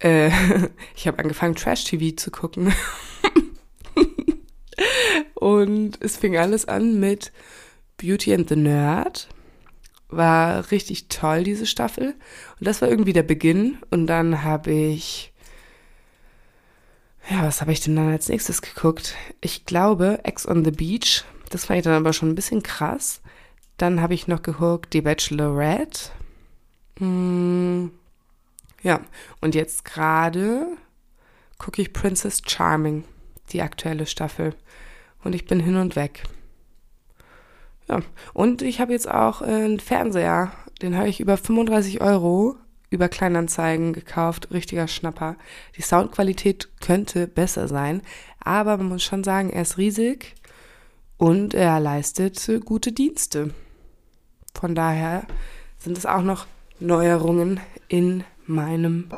äh, 0.00 0.30
ich 0.96 1.06
habe 1.06 1.18
angefangen, 1.18 1.54
Trash-TV 1.54 2.16
zu 2.16 2.30
gucken. 2.30 2.72
und 5.34 5.98
es 6.02 6.16
fing 6.16 6.36
alles 6.36 6.66
an 6.66 7.00
mit 7.00 7.32
Beauty 7.96 8.34
and 8.34 8.48
the 8.48 8.56
Nerd. 8.56 9.28
War 10.08 10.70
richtig 10.72 11.08
toll, 11.08 11.44
diese 11.44 11.66
Staffel. 11.66 12.14
Und 12.58 12.66
das 12.66 12.82
war 12.82 12.88
irgendwie 12.88 13.12
der 13.12 13.22
Beginn. 13.22 13.78
Und 13.90 14.06
dann 14.06 14.42
habe 14.42 14.72
ich 14.72 15.30
ja, 17.28 17.44
was 17.44 17.60
habe 17.60 17.72
ich 17.72 17.80
denn 17.80 17.94
dann 17.94 18.10
als 18.10 18.28
nächstes 18.28 18.60
geguckt? 18.60 19.14
Ich 19.40 19.64
glaube, 19.64 20.20
Ex 20.24 20.48
on 20.48 20.64
the 20.64 20.72
Beach. 20.72 21.24
Das 21.50 21.66
fand 21.66 21.78
ich 21.78 21.84
dann 21.84 21.94
aber 21.94 22.12
schon 22.12 22.30
ein 22.30 22.34
bisschen 22.34 22.62
krass. 22.62 23.20
Dann 23.76 24.00
habe 24.00 24.14
ich 24.14 24.26
noch 24.26 24.42
geguckt 24.42 24.92
Die 24.92 25.00
Bachelorette. 25.00 26.10
Hm, 26.98 27.49
ja, 28.82 29.00
und 29.40 29.54
jetzt 29.54 29.84
gerade 29.84 30.66
gucke 31.58 31.82
ich 31.82 31.92
Princess 31.92 32.42
Charming, 32.46 33.04
die 33.50 33.62
aktuelle 33.62 34.06
Staffel. 34.06 34.54
Und 35.22 35.34
ich 35.34 35.44
bin 35.44 35.60
hin 35.60 35.76
und 35.76 35.96
weg. 35.96 36.22
Ja, 37.88 38.00
und 38.32 38.62
ich 38.62 38.80
habe 38.80 38.92
jetzt 38.92 39.10
auch 39.10 39.42
einen 39.42 39.80
Fernseher. 39.80 40.52
Den 40.80 40.96
habe 40.96 41.08
ich 41.08 41.20
über 41.20 41.36
35 41.36 42.00
Euro 42.00 42.56
über 42.90 43.08
Kleinanzeigen 43.08 43.92
gekauft, 43.92 44.48
richtiger 44.50 44.88
Schnapper. 44.88 45.36
Die 45.76 45.82
Soundqualität 45.82 46.68
könnte 46.80 47.28
besser 47.28 47.68
sein, 47.68 48.02
aber 48.40 48.76
man 48.76 48.88
muss 48.88 49.04
schon 49.04 49.22
sagen, 49.22 49.50
er 49.50 49.62
ist 49.62 49.78
riesig 49.78 50.34
und 51.16 51.54
er 51.54 51.78
leistet 51.78 52.50
gute 52.64 52.92
Dienste. 52.92 53.54
Von 54.58 54.74
daher 54.74 55.24
sind 55.78 55.96
es 55.96 56.04
auch 56.04 56.22
noch 56.22 56.46
Neuerungen 56.80 57.60
in 57.88 58.24
meinem 58.50 59.08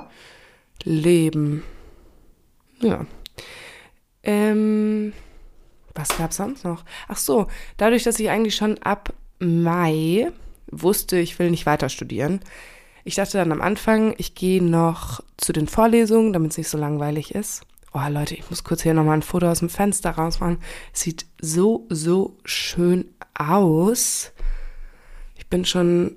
Leben. 0.84 1.62
Ja. 2.80 3.06
Ähm, 4.22 5.12
was 5.94 6.16
gab's 6.16 6.36
sonst 6.36 6.64
noch? 6.64 6.84
Ach 7.08 7.16
so, 7.16 7.48
dadurch, 7.76 8.04
dass 8.04 8.20
ich 8.20 8.30
eigentlich 8.30 8.56
schon 8.56 8.78
ab 8.78 9.12
Mai 9.38 10.30
wusste, 10.70 11.18
ich 11.18 11.38
will 11.38 11.50
nicht 11.50 11.66
weiter 11.66 11.88
studieren, 11.88 12.40
ich 13.04 13.16
dachte 13.16 13.38
dann 13.38 13.52
am 13.52 13.60
Anfang, 13.60 14.14
ich 14.18 14.34
gehe 14.34 14.62
noch 14.62 15.20
zu 15.36 15.52
den 15.52 15.66
Vorlesungen, 15.66 16.32
damit 16.32 16.52
es 16.52 16.58
nicht 16.58 16.68
so 16.68 16.78
langweilig 16.78 17.34
ist. 17.34 17.62
Oh 17.92 18.08
Leute, 18.08 18.34
ich 18.34 18.48
muss 18.48 18.64
kurz 18.64 18.82
hier 18.82 18.94
nochmal 18.94 19.18
ein 19.18 19.22
Foto 19.22 19.50
aus 19.50 19.58
dem 19.58 19.68
Fenster 19.68 20.10
rausmachen. 20.10 20.58
Sieht 20.92 21.26
so, 21.40 21.86
so 21.90 22.38
schön 22.44 23.06
aus. 23.34 24.32
Ich 25.36 25.48
bin 25.48 25.64
schon 25.64 26.16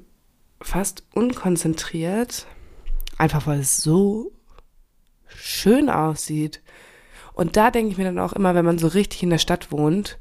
fast 0.62 1.04
unkonzentriert. 1.14 2.46
Einfach 3.18 3.48
weil 3.48 3.60
es 3.60 3.78
so 3.78 4.32
schön 5.28 5.90
aussieht. 5.90 6.62
Und 7.34 7.58
da 7.58 7.72
denke 7.72 7.92
ich 7.92 7.98
mir 7.98 8.06
dann 8.06 8.20
auch 8.20 8.34
immer, 8.34 8.56
wenn 8.56 8.66
man 8.66 8.78
so 8.78 8.88
richtig 8.88 9.24
in 9.24 9.30
der 9.30 9.38
Stadt 9.38 9.72
wohnt, 9.72 10.18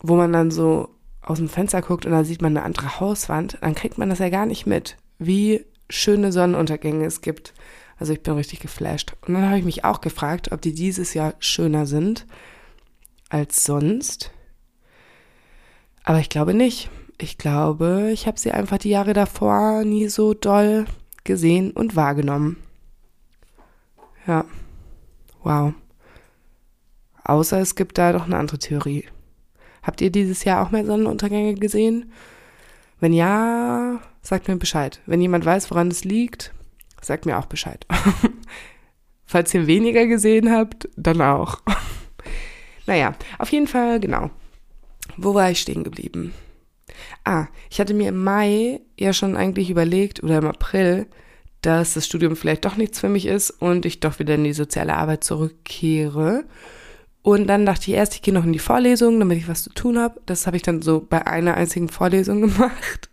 wo 0.00 0.16
man 0.16 0.32
dann 0.32 0.50
so 0.50 0.90
aus 1.22 1.38
dem 1.38 1.48
Fenster 1.48 1.82
guckt 1.82 2.06
und 2.06 2.12
da 2.12 2.24
sieht 2.24 2.40
man 2.40 2.56
eine 2.56 2.64
andere 2.64 3.00
Hauswand, 3.00 3.58
dann 3.60 3.74
kriegt 3.74 3.98
man 3.98 4.08
das 4.08 4.20
ja 4.20 4.28
gar 4.28 4.46
nicht 4.46 4.66
mit 4.66 4.96
wie 5.18 5.64
schöne 5.88 6.32
Sonnenuntergänge 6.32 7.04
es 7.04 7.20
gibt. 7.20 7.52
Also 7.98 8.12
ich 8.12 8.22
bin 8.22 8.34
richtig 8.34 8.60
geflasht. 8.60 9.14
Und 9.26 9.34
dann 9.34 9.46
habe 9.46 9.58
ich 9.58 9.64
mich 9.64 9.84
auch 9.84 10.00
gefragt, 10.00 10.52
ob 10.52 10.60
die 10.60 10.74
dieses 10.74 11.14
Jahr 11.14 11.34
schöner 11.38 11.86
sind 11.86 12.26
als 13.28 13.64
sonst. 13.64 14.30
Aber 16.04 16.20
ich 16.20 16.28
glaube 16.28 16.54
nicht. 16.54 16.90
Ich 17.18 17.38
glaube, 17.38 18.10
ich 18.12 18.26
habe 18.26 18.38
sie 18.38 18.52
einfach 18.52 18.78
die 18.78 18.90
Jahre 18.90 19.14
davor 19.14 19.84
nie 19.84 20.08
so 20.08 20.34
doll 20.34 20.84
gesehen 21.26 21.72
und 21.72 21.96
wahrgenommen. 21.96 22.56
Ja. 24.26 24.46
Wow. 25.42 25.74
Außer 27.22 27.60
es 27.60 27.74
gibt 27.74 27.98
da 27.98 28.12
doch 28.12 28.24
eine 28.24 28.38
andere 28.38 28.58
Theorie. 28.58 29.04
Habt 29.82 30.00
ihr 30.00 30.10
dieses 30.10 30.44
Jahr 30.44 30.64
auch 30.64 30.70
mehr 30.70 30.86
Sonnenuntergänge 30.86 31.54
gesehen? 31.54 32.12
Wenn 32.98 33.12
ja, 33.12 34.00
sagt 34.22 34.48
mir 34.48 34.56
Bescheid. 34.56 35.00
Wenn 35.06 35.20
jemand 35.20 35.44
weiß, 35.44 35.70
woran 35.70 35.88
es 35.88 36.04
liegt, 36.04 36.52
sagt 37.00 37.26
mir 37.26 37.38
auch 37.38 37.46
Bescheid. 37.46 37.86
Falls 39.26 39.52
ihr 39.54 39.66
weniger 39.66 40.06
gesehen 40.06 40.50
habt, 40.50 40.88
dann 40.96 41.20
auch. 41.20 41.60
naja, 42.86 43.14
auf 43.38 43.50
jeden 43.50 43.66
Fall, 43.66 44.00
genau. 44.00 44.30
Wo 45.16 45.34
war 45.34 45.50
ich 45.50 45.60
stehen 45.60 45.84
geblieben? 45.84 46.32
Ah, 47.24 47.46
ich 47.70 47.80
hatte 47.80 47.94
mir 47.94 48.08
im 48.08 48.22
Mai 48.22 48.80
ja 48.98 49.12
schon 49.12 49.36
eigentlich 49.36 49.70
überlegt, 49.70 50.22
oder 50.22 50.38
im 50.38 50.46
April, 50.46 51.06
dass 51.62 51.94
das 51.94 52.06
Studium 52.06 52.36
vielleicht 52.36 52.64
doch 52.64 52.76
nichts 52.76 53.00
für 53.00 53.08
mich 53.08 53.26
ist 53.26 53.50
und 53.50 53.86
ich 53.86 54.00
doch 54.00 54.18
wieder 54.18 54.36
in 54.36 54.44
die 54.44 54.52
soziale 54.52 54.94
Arbeit 54.94 55.24
zurückkehre. 55.24 56.44
Und 57.22 57.48
dann 57.48 57.66
dachte 57.66 57.90
ich 57.90 57.96
erst, 57.96 58.14
ich 58.14 58.22
gehe 58.22 58.32
noch 58.32 58.44
in 58.44 58.52
die 58.52 58.60
Vorlesung, 58.60 59.18
damit 59.18 59.38
ich 59.38 59.48
was 59.48 59.64
zu 59.64 59.70
tun 59.70 59.98
habe. 59.98 60.20
Das 60.26 60.46
habe 60.46 60.56
ich 60.56 60.62
dann 60.62 60.80
so 60.80 61.00
bei 61.00 61.26
einer 61.26 61.54
einzigen 61.54 61.88
Vorlesung 61.88 62.40
gemacht. 62.42 63.10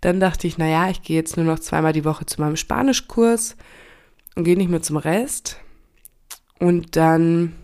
Dann 0.00 0.18
dachte 0.18 0.46
ich, 0.46 0.56
naja, 0.56 0.88
ich 0.88 1.02
gehe 1.02 1.16
jetzt 1.16 1.36
nur 1.36 1.44
noch 1.44 1.58
zweimal 1.58 1.92
die 1.92 2.06
Woche 2.06 2.24
zu 2.24 2.40
meinem 2.40 2.56
Spanischkurs 2.56 3.56
und 4.34 4.44
gehe 4.44 4.56
nicht 4.56 4.70
mehr 4.70 4.80
zum 4.80 4.96
Rest. 4.96 5.58
Und 6.58 6.96
dann 6.96 7.54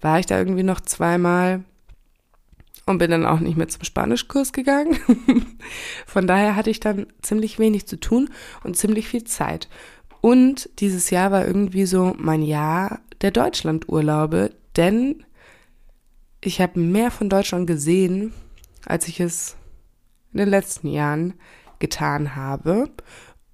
war 0.00 0.18
ich 0.18 0.26
da 0.26 0.36
irgendwie 0.36 0.64
noch 0.64 0.80
zweimal 0.80 1.62
und 2.86 2.98
bin 2.98 3.10
dann 3.10 3.26
auch 3.26 3.40
nicht 3.40 3.56
mehr 3.56 3.68
zum 3.68 3.84
Spanischkurs 3.84 4.52
gegangen. 4.52 4.98
Von 6.06 6.26
daher 6.26 6.56
hatte 6.56 6.70
ich 6.70 6.80
dann 6.80 7.06
ziemlich 7.22 7.58
wenig 7.58 7.86
zu 7.86 7.98
tun 7.98 8.30
und 8.62 8.76
ziemlich 8.76 9.08
viel 9.08 9.24
Zeit. 9.24 9.68
Und 10.20 10.70
dieses 10.80 11.10
Jahr 11.10 11.30
war 11.30 11.46
irgendwie 11.46 11.86
so 11.86 12.14
mein 12.18 12.42
Jahr 12.42 13.00
der 13.20 13.30
Deutschlandurlaube, 13.30 14.50
denn 14.76 15.24
ich 16.40 16.60
habe 16.60 16.78
mehr 16.78 17.10
von 17.10 17.28
Deutschland 17.28 17.66
gesehen, 17.66 18.32
als 18.84 19.08
ich 19.08 19.20
es 19.20 19.56
in 20.32 20.38
den 20.38 20.48
letzten 20.48 20.88
Jahren 20.88 21.34
getan 21.78 22.36
habe. 22.36 22.90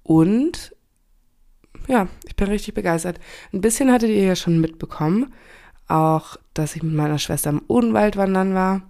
Und 0.03 0.75
ja, 1.87 2.07
ich 2.27 2.35
bin 2.35 2.47
richtig 2.47 2.73
begeistert. 2.73 3.19
Ein 3.53 3.61
bisschen 3.61 3.91
hattet 3.91 4.09
ihr 4.09 4.23
ja 4.23 4.35
schon 4.35 4.59
mitbekommen, 4.59 5.33
auch, 5.87 6.37
dass 6.53 6.75
ich 6.75 6.83
mit 6.83 6.93
meiner 6.93 7.19
Schwester 7.19 7.49
im 7.49 7.61
Odenwald 7.67 8.17
wandern 8.17 8.53
war. 8.53 8.81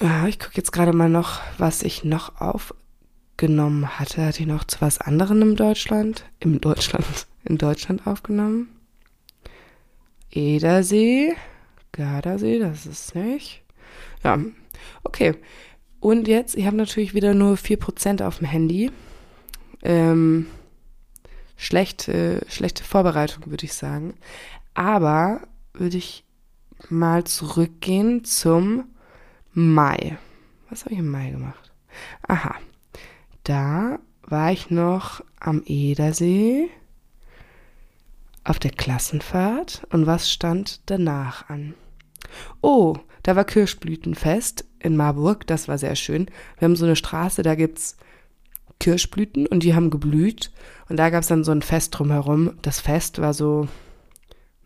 Ich 0.00 0.40
gucke 0.40 0.56
jetzt 0.56 0.72
gerade 0.72 0.92
mal 0.92 1.08
noch, 1.08 1.40
was 1.56 1.82
ich 1.82 2.02
noch 2.02 2.40
aufgenommen 2.40 3.98
hatte. 3.98 4.26
Hatte 4.26 4.40
ich 4.40 4.48
noch 4.48 4.64
zu 4.64 4.80
was 4.80 4.98
anderem 4.98 5.40
in 5.42 5.56
Deutschland? 5.56 6.24
Im 6.40 6.60
Deutschland, 6.60 7.06
in 7.44 7.58
Deutschland 7.58 8.06
aufgenommen? 8.06 8.68
Edersee, 10.32 11.34
Gardasee, 11.92 12.58
das 12.58 12.86
ist 12.86 13.14
nicht. 13.14 13.62
Ja, 14.24 14.38
okay. 15.04 15.36
Und 16.00 16.26
jetzt, 16.26 16.56
ich 16.56 16.66
habe 16.66 16.76
natürlich 16.76 17.14
wieder 17.14 17.32
nur 17.32 17.56
4% 17.56 18.22
auf 18.22 18.38
dem 18.38 18.48
Handy. 18.48 18.90
Ähm, 19.82 20.48
schlechte, 21.56 22.44
schlechte 22.48 22.82
Vorbereitung, 22.82 23.46
würde 23.46 23.64
ich 23.64 23.74
sagen. 23.74 24.14
Aber 24.74 25.42
würde 25.72 25.98
ich 25.98 26.24
mal 26.90 27.22
zurückgehen 27.24 28.24
zum 28.24 28.88
Mai. 29.54 30.18
Was 30.68 30.84
habe 30.84 30.94
ich 30.94 31.00
im 31.00 31.10
Mai 31.10 31.30
gemacht? 31.30 31.72
Aha. 32.26 32.56
Da 33.44 34.00
war 34.22 34.50
ich 34.50 34.70
noch 34.70 35.22
am 35.38 35.62
Edersee 35.64 36.68
auf 38.42 38.58
der 38.58 38.72
Klassenfahrt 38.72 39.86
und 39.90 40.06
was 40.06 40.30
stand 40.30 40.80
danach 40.86 41.48
an? 41.48 41.74
Oh, 42.60 42.96
da 43.22 43.36
war 43.36 43.44
Kirschblütenfest 43.44 44.64
in 44.80 44.96
Marburg. 44.96 45.46
Das 45.46 45.68
war 45.68 45.78
sehr 45.78 45.94
schön. 45.94 46.26
Wir 46.58 46.66
haben 46.66 46.76
so 46.76 46.84
eine 46.84 46.96
Straße, 46.96 47.42
da 47.42 47.54
gibt's 47.54 47.96
Kirschblüten 48.80 49.46
und 49.46 49.62
die 49.62 49.74
haben 49.74 49.90
geblüht. 49.90 50.50
Und 50.88 50.96
da 50.96 51.10
gab's 51.10 51.28
dann 51.28 51.44
so 51.44 51.52
ein 51.52 51.62
Fest 51.62 51.96
drumherum. 51.96 52.58
Das 52.62 52.80
Fest 52.80 53.20
war 53.20 53.34
so 53.34 53.68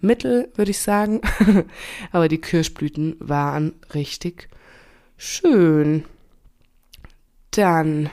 mittel, 0.00 0.50
würde 0.54 0.70
ich 0.70 0.80
sagen. 0.80 1.20
Aber 2.12 2.28
die 2.28 2.40
Kirschblüten 2.40 3.16
waren 3.20 3.74
richtig 3.92 4.48
schön. 5.18 6.04
Dann, 7.50 8.08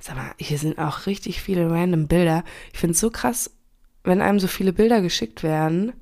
sag 0.00 0.16
mal, 0.16 0.32
hier 0.38 0.58
sind 0.58 0.78
auch 0.78 1.06
richtig 1.06 1.40
viele 1.40 1.70
random 1.70 2.08
Bilder. 2.08 2.42
Ich 2.72 2.80
finde 2.80 2.94
es 2.94 3.00
so 3.00 3.10
krass, 3.10 3.50
wenn 4.02 4.20
einem 4.20 4.40
so 4.40 4.48
viele 4.48 4.72
Bilder 4.72 5.02
geschickt 5.02 5.42
werden, 5.42 5.92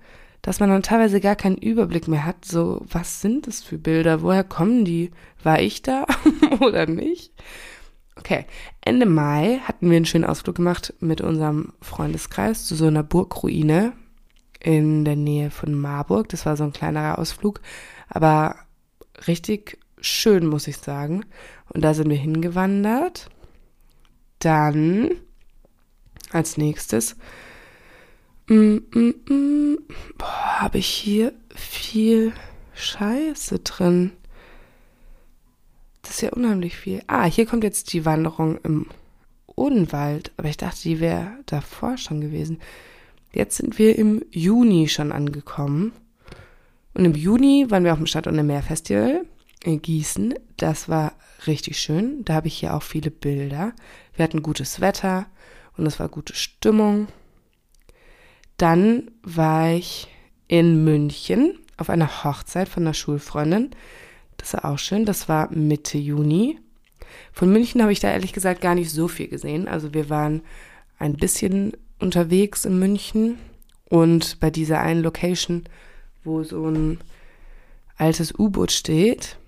dass 0.40 0.60
man 0.60 0.70
dann 0.70 0.82
teilweise 0.82 1.20
gar 1.20 1.36
keinen 1.36 1.58
Überblick 1.58 2.08
mehr 2.08 2.24
hat. 2.24 2.44
So, 2.44 2.84
was 2.90 3.20
sind 3.20 3.46
das 3.46 3.60
für 3.60 3.76
Bilder? 3.76 4.22
Woher 4.22 4.44
kommen 4.44 4.84
die? 4.84 5.10
War 5.42 5.60
ich 5.60 5.82
da 5.82 6.06
oder 6.60 6.86
nicht? 6.86 7.32
Okay, 8.16 8.46
Ende 8.80 9.06
Mai 9.06 9.60
hatten 9.64 9.90
wir 9.90 9.96
einen 9.96 10.06
schönen 10.06 10.24
Ausflug 10.24 10.56
gemacht 10.56 10.94
mit 11.00 11.20
unserem 11.20 11.72
Freundeskreis 11.80 12.66
zu 12.66 12.74
so 12.74 12.86
einer 12.86 13.02
Burgruine 13.02 13.92
in 14.60 15.04
der 15.04 15.16
Nähe 15.16 15.50
von 15.50 15.74
Marburg. 15.74 16.28
Das 16.28 16.44
war 16.44 16.56
so 16.56 16.64
ein 16.64 16.72
kleinerer 16.72 17.18
Ausflug, 17.18 17.60
aber 18.08 18.56
richtig 19.26 19.78
schön, 20.00 20.46
muss 20.46 20.68
ich 20.68 20.78
sagen. 20.78 21.24
Und 21.72 21.82
da 21.82 21.94
sind 21.94 22.10
wir 22.10 22.16
hingewandert. 22.16 23.28
Dann 24.38 25.10
als 26.30 26.56
nächstes 26.56 27.16
mm, 28.48 28.76
mm, 28.94 29.14
mm, 29.28 29.78
habe 30.22 30.78
ich 30.78 30.86
hier 30.86 31.32
viel 31.54 32.32
Scheiße 32.74 33.60
drin. 33.60 34.12
Das 36.02 36.12
ist 36.12 36.20
ja 36.22 36.30
unheimlich 36.30 36.76
viel. 36.76 37.02
Ah, 37.06 37.24
hier 37.24 37.46
kommt 37.46 37.64
jetzt 37.64 37.92
die 37.92 38.04
Wanderung 38.04 38.58
im 38.62 38.86
Odenwald. 39.46 40.32
Aber 40.36 40.48
ich 40.48 40.56
dachte, 40.56 40.82
die 40.82 41.00
wäre 41.00 41.32
davor 41.46 41.98
schon 41.98 42.20
gewesen. 42.20 42.60
Jetzt 43.32 43.56
sind 43.56 43.78
wir 43.78 43.98
im 43.98 44.22
Juni 44.30 44.88
schon 44.88 45.12
angekommen. 45.12 45.92
Und 46.94 47.04
im 47.04 47.14
Juni 47.14 47.66
waren 47.68 47.84
wir 47.84 47.92
auf 47.92 47.98
dem 47.98 48.06
Stadt- 48.06 48.26
und 48.26 48.46
Meer 48.46 48.62
Festival 48.62 49.22
in 49.22 49.37
Gießen. 49.64 50.34
Das 50.56 50.88
war 50.88 51.12
richtig 51.46 51.78
schön. 51.78 52.24
Da 52.24 52.34
habe 52.34 52.48
ich 52.48 52.58
hier 52.58 52.74
auch 52.74 52.82
viele 52.82 53.10
Bilder. 53.10 53.72
Wir 54.14 54.24
hatten 54.24 54.42
gutes 54.42 54.80
Wetter 54.80 55.26
und 55.76 55.86
es 55.86 55.98
war 56.00 56.08
gute 56.08 56.34
Stimmung. 56.34 57.08
Dann 58.56 59.10
war 59.22 59.72
ich 59.72 60.08
in 60.48 60.84
München 60.84 61.58
auf 61.76 61.90
einer 61.90 62.24
Hochzeit 62.24 62.68
von 62.68 62.82
einer 62.82 62.94
Schulfreundin. 62.94 63.70
Das 64.36 64.54
war 64.54 64.64
auch 64.64 64.78
schön. 64.78 65.04
Das 65.04 65.28
war 65.28 65.50
Mitte 65.52 65.98
Juni. 65.98 66.58
Von 67.32 67.52
München 67.52 67.82
habe 67.82 67.92
ich 67.92 68.00
da 68.00 68.10
ehrlich 68.10 68.32
gesagt 68.32 68.60
gar 68.60 68.74
nicht 68.74 68.90
so 68.90 69.08
viel 69.08 69.28
gesehen. 69.28 69.68
Also 69.68 69.94
wir 69.94 70.10
waren 70.10 70.42
ein 70.98 71.16
bisschen 71.16 71.72
unterwegs 72.00 72.64
in 72.64 72.78
München 72.78 73.38
und 73.88 74.40
bei 74.40 74.50
dieser 74.50 74.80
einen 74.80 75.02
Location, 75.02 75.64
wo 76.24 76.42
so 76.42 76.66
ein 76.68 76.98
altes 77.96 78.34
U-Boot 78.38 78.72
steht, 78.72 79.38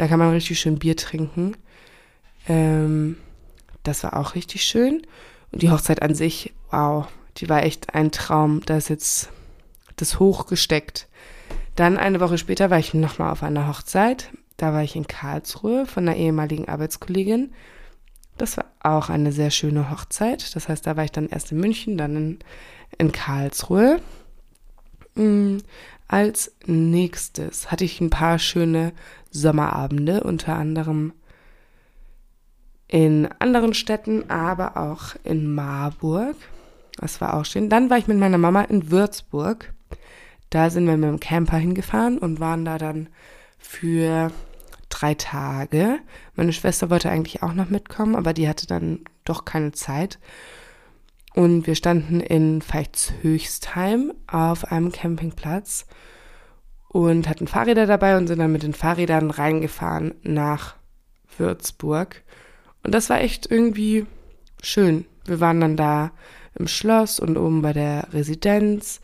da 0.00 0.08
kann 0.08 0.18
man 0.18 0.30
richtig 0.30 0.58
schön 0.58 0.78
Bier 0.78 0.96
trinken. 0.96 1.58
Ähm, 2.48 3.18
das 3.82 4.02
war 4.02 4.16
auch 4.16 4.34
richtig 4.34 4.64
schön. 4.64 5.02
Und 5.52 5.60
die 5.60 5.70
Hochzeit 5.70 6.00
an 6.00 6.14
sich, 6.14 6.54
wow, 6.70 7.06
die 7.36 7.50
war 7.50 7.64
echt 7.64 7.94
ein 7.94 8.10
Traum. 8.10 8.62
Da 8.64 8.78
ist 8.78 8.88
jetzt 8.88 9.28
das 9.96 10.18
hochgesteckt. 10.18 11.06
Dann 11.76 11.98
eine 11.98 12.18
Woche 12.18 12.38
später 12.38 12.70
war 12.70 12.78
ich 12.78 12.94
nochmal 12.94 13.30
auf 13.30 13.42
einer 13.42 13.68
Hochzeit. 13.68 14.30
Da 14.56 14.72
war 14.72 14.82
ich 14.82 14.96
in 14.96 15.06
Karlsruhe 15.06 15.84
von 15.84 16.08
einer 16.08 16.16
ehemaligen 16.16 16.66
Arbeitskollegin. 16.66 17.52
Das 18.38 18.56
war 18.56 18.64
auch 18.80 19.10
eine 19.10 19.32
sehr 19.32 19.50
schöne 19.50 19.90
Hochzeit. 19.90 20.56
Das 20.56 20.70
heißt, 20.70 20.86
da 20.86 20.96
war 20.96 21.04
ich 21.04 21.12
dann 21.12 21.28
erst 21.28 21.52
in 21.52 21.60
München, 21.60 21.98
dann 21.98 22.16
in, 22.16 22.38
in 22.96 23.12
Karlsruhe. 23.12 24.00
Mm, 25.14 25.58
als 26.08 26.52
nächstes 26.64 27.70
hatte 27.70 27.84
ich 27.84 28.00
ein 28.00 28.08
paar 28.08 28.38
schöne 28.38 28.92
Sommerabende, 29.30 30.22
unter 30.22 30.56
anderem 30.56 31.12
in 32.88 33.28
anderen 33.38 33.72
Städten, 33.72 34.28
aber 34.30 34.76
auch 34.76 35.14
in 35.22 35.54
Marburg. 35.54 36.34
Das 36.98 37.20
war 37.20 37.34
auch 37.34 37.44
schön. 37.44 37.68
Dann 37.68 37.88
war 37.88 37.98
ich 37.98 38.08
mit 38.08 38.18
meiner 38.18 38.38
Mama 38.38 38.62
in 38.62 38.90
Würzburg. 38.90 39.72
Da 40.50 40.70
sind 40.70 40.86
wir 40.86 40.96
mit 40.96 41.08
dem 41.08 41.20
Camper 41.20 41.56
hingefahren 41.56 42.18
und 42.18 42.40
waren 42.40 42.64
da 42.64 42.78
dann 42.78 43.08
für 43.58 44.32
drei 44.88 45.14
Tage. 45.14 46.00
Meine 46.34 46.52
Schwester 46.52 46.90
wollte 46.90 47.10
eigentlich 47.10 47.44
auch 47.44 47.54
noch 47.54 47.70
mitkommen, 47.70 48.16
aber 48.16 48.32
die 48.32 48.48
hatte 48.48 48.66
dann 48.66 49.00
doch 49.24 49.44
keine 49.44 49.70
Zeit. 49.70 50.18
Und 51.34 51.68
wir 51.68 51.76
standen 51.76 52.20
in 52.20 52.60
Veitshöchstheim 52.60 54.12
auf 54.26 54.72
einem 54.72 54.90
Campingplatz 54.90 55.86
und 56.92 57.28
hatten 57.28 57.46
Fahrräder 57.46 57.86
dabei 57.86 58.16
und 58.16 58.26
sind 58.26 58.40
dann 58.40 58.50
mit 58.50 58.64
den 58.64 58.74
Fahrrädern 58.74 59.30
reingefahren 59.30 60.12
nach 60.24 60.74
Würzburg. 61.38 62.24
Und 62.82 62.92
das 62.92 63.08
war 63.08 63.20
echt 63.20 63.48
irgendwie 63.48 64.06
schön. 64.60 65.04
Wir 65.24 65.38
waren 65.38 65.60
dann 65.60 65.76
da 65.76 66.10
im 66.58 66.66
Schloss 66.66 67.20
und 67.20 67.36
oben 67.36 67.62
bei 67.62 67.72
der 67.72 68.08
Residenz 68.12 69.00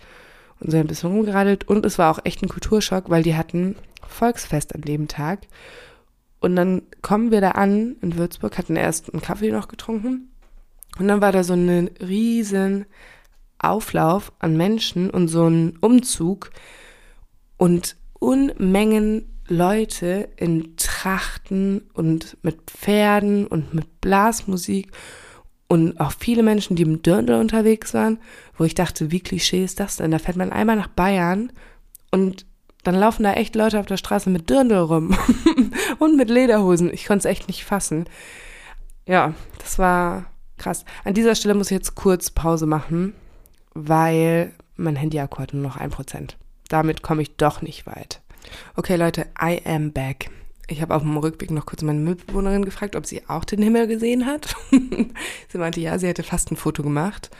und 0.58 0.72
sind 0.72 0.80
ein 0.80 0.86
bisschen 0.88 1.12
rumgeradelt. 1.12 1.68
Und 1.68 1.86
es 1.86 1.96
war 1.96 2.10
auch 2.10 2.18
echt 2.24 2.42
ein 2.42 2.48
Kulturschock, 2.48 3.08
weil 3.08 3.22
die 3.22 3.36
hatten 3.36 3.76
Volksfest 4.08 4.74
an 4.74 4.80
dem 4.80 5.06
Tag. 5.06 5.46
Und 6.40 6.56
dann 6.56 6.82
kommen 7.02 7.30
wir 7.30 7.40
da 7.40 7.52
an 7.52 7.94
in 8.02 8.16
Würzburg, 8.16 8.58
hatten 8.58 8.74
erst 8.74 9.12
einen 9.12 9.22
Kaffee 9.22 9.52
noch 9.52 9.68
getrunken. 9.68 10.32
Und 10.98 11.06
dann 11.06 11.20
war 11.20 11.30
da 11.30 11.44
so 11.44 11.54
ein 11.54 11.90
riesen 12.00 12.86
Auflauf 13.58 14.32
an 14.40 14.56
Menschen 14.56 15.08
und 15.08 15.28
so 15.28 15.46
ein 15.46 15.76
Umzug 15.80 16.50
und 17.56 17.96
Unmengen 18.18 19.36
Leute 19.48 20.28
in 20.36 20.76
Trachten 20.76 21.82
und 21.92 22.36
mit 22.42 22.70
Pferden 22.70 23.46
und 23.46 23.74
mit 23.74 24.00
Blasmusik 24.00 24.90
und 25.68 26.00
auch 26.00 26.12
viele 26.18 26.42
Menschen, 26.42 26.76
die 26.76 26.82
im 26.82 27.02
Dirndl 27.02 27.34
unterwegs 27.34 27.94
waren, 27.94 28.18
wo 28.56 28.64
ich 28.64 28.74
dachte, 28.74 29.10
wie 29.10 29.20
Klischee 29.20 29.64
ist 29.64 29.80
das 29.80 29.96
denn? 29.96 30.10
Da 30.10 30.18
fährt 30.18 30.36
man 30.36 30.52
einmal 30.52 30.76
nach 30.76 30.88
Bayern 30.88 31.52
und 32.10 32.46
dann 32.84 32.94
laufen 32.94 33.24
da 33.24 33.32
echt 33.32 33.56
Leute 33.56 33.80
auf 33.80 33.86
der 33.86 33.96
Straße 33.96 34.30
mit 34.30 34.48
Dirndl 34.48 34.78
rum 34.78 35.16
und 35.98 36.16
mit 36.16 36.30
Lederhosen. 36.30 36.92
Ich 36.92 37.06
konnte 37.06 37.28
es 37.28 37.32
echt 37.32 37.48
nicht 37.48 37.64
fassen. 37.64 38.04
Ja, 39.06 39.34
das 39.58 39.78
war 39.78 40.26
krass. 40.56 40.84
An 41.04 41.14
dieser 41.14 41.34
Stelle 41.34 41.54
muss 41.54 41.70
ich 41.70 41.76
jetzt 41.76 41.96
kurz 41.96 42.30
Pause 42.30 42.66
machen, 42.66 43.12
weil 43.74 44.52
mein 44.76 44.96
Handy-Akku 44.96 45.42
nur 45.52 45.62
noch 45.62 45.76
ein 45.76 45.90
Prozent. 45.90 46.36
Damit 46.68 47.02
komme 47.02 47.22
ich 47.22 47.36
doch 47.36 47.62
nicht 47.62 47.86
weit. 47.86 48.20
Okay, 48.74 48.96
Leute, 48.96 49.26
I 49.40 49.60
am 49.64 49.92
back. 49.92 50.30
Ich 50.68 50.82
habe 50.82 50.94
auf 50.94 51.02
dem 51.02 51.16
Rückweg 51.16 51.50
noch 51.50 51.66
kurz 51.66 51.82
meine 51.82 52.00
Mitbewohnerin 52.00 52.64
gefragt, 52.64 52.96
ob 52.96 53.06
sie 53.06 53.22
auch 53.28 53.44
den 53.44 53.62
Himmel 53.62 53.86
gesehen 53.86 54.26
hat. 54.26 54.54
sie 55.48 55.58
meinte, 55.58 55.80
ja, 55.80 55.98
sie 55.98 56.08
hätte 56.08 56.24
fast 56.24 56.50
ein 56.50 56.56
Foto 56.56 56.82
gemacht. 56.82 57.30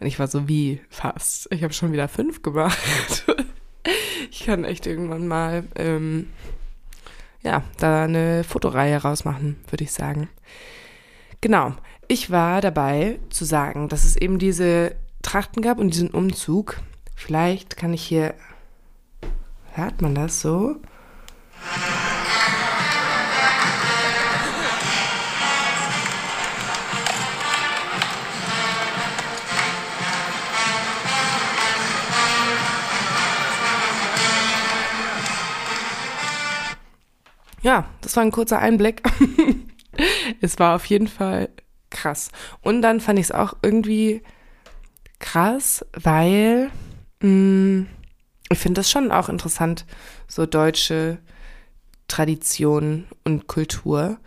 Und 0.00 0.06
ich 0.06 0.18
war 0.18 0.26
so, 0.26 0.48
wie 0.48 0.80
fast? 0.90 1.48
Ich 1.52 1.62
habe 1.62 1.72
schon 1.72 1.92
wieder 1.92 2.08
fünf 2.08 2.42
gemacht. 2.42 3.24
ich 4.30 4.44
kann 4.44 4.64
echt 4.64 4.86
irgendwann 4.86 5.28
mal, 5.28 5.64
ähm, 5.76 6.30
ja, 7.42 7.62
da 7.78 8.04
eine 8.04 8.42
Fotoreihe 8.42 8.96
rausmachen, 8.96 9.56
würde 9.70 9.84
ich 9.84 9.92
sagen. 9.92 10.28
Genau. 11.40 11.74
Ich 12.08 12.30
war 12.30 12.60
dabei 12.60 13.18
zu 13.30 13.44
sagen, 13.44 13.88
dass 13.88 14.04
es 14.04 14.16
eben 14.16 14.38
diese 14.38 14.94
Trachten 15.22 15.62
gab 15.62 15.78
und 15.78 15.94
diesen 15.94 16.10
Umzug. 16.10 16.80
Vielleicht 17.14 17.76
kann 17.76 17.94
ich 17.94 18.02
hier, 18.02 18.34
hört 19.76 20.00
man 20.00 20.14
das 20.14 20.40
so? 20.40 20.76
ja, 37.64 37.86
das 38.02 38.14
war 38.14 38.22
ein 38.22 38.30
kurzer 38.30 38.58
Einblick. 38.60 39.02
es 40.40 40.58
war 40.58 40.76
auf 40.76 40.84
jeden 40.84 41.08
Fall 41.08 41.48
krass. 41.90 42.30
Und 42.60 42.82
dann 42.82 43.00
fand 43.00 43.18
ich 43.18 43.26
es 43.26 43.32
auch 43.32 43.54
irgendwie 43.62 44.22
krass, 45.18 45.84
weil 45.94 46.70
mh, 47.20 47.28
mm, 47.28 47.86
ich 48.50 48.58
finde 48.58 48.80
das 48.80 48.90
schon 48.90 49.10
auch 49.10 49.28
interessant, 49.28 49.86
so 50.28 50.46
deutsche 50.46 51.18
Tradition 52.08 53.06
und 53.24 53.46
Kultur. 53.46 54.18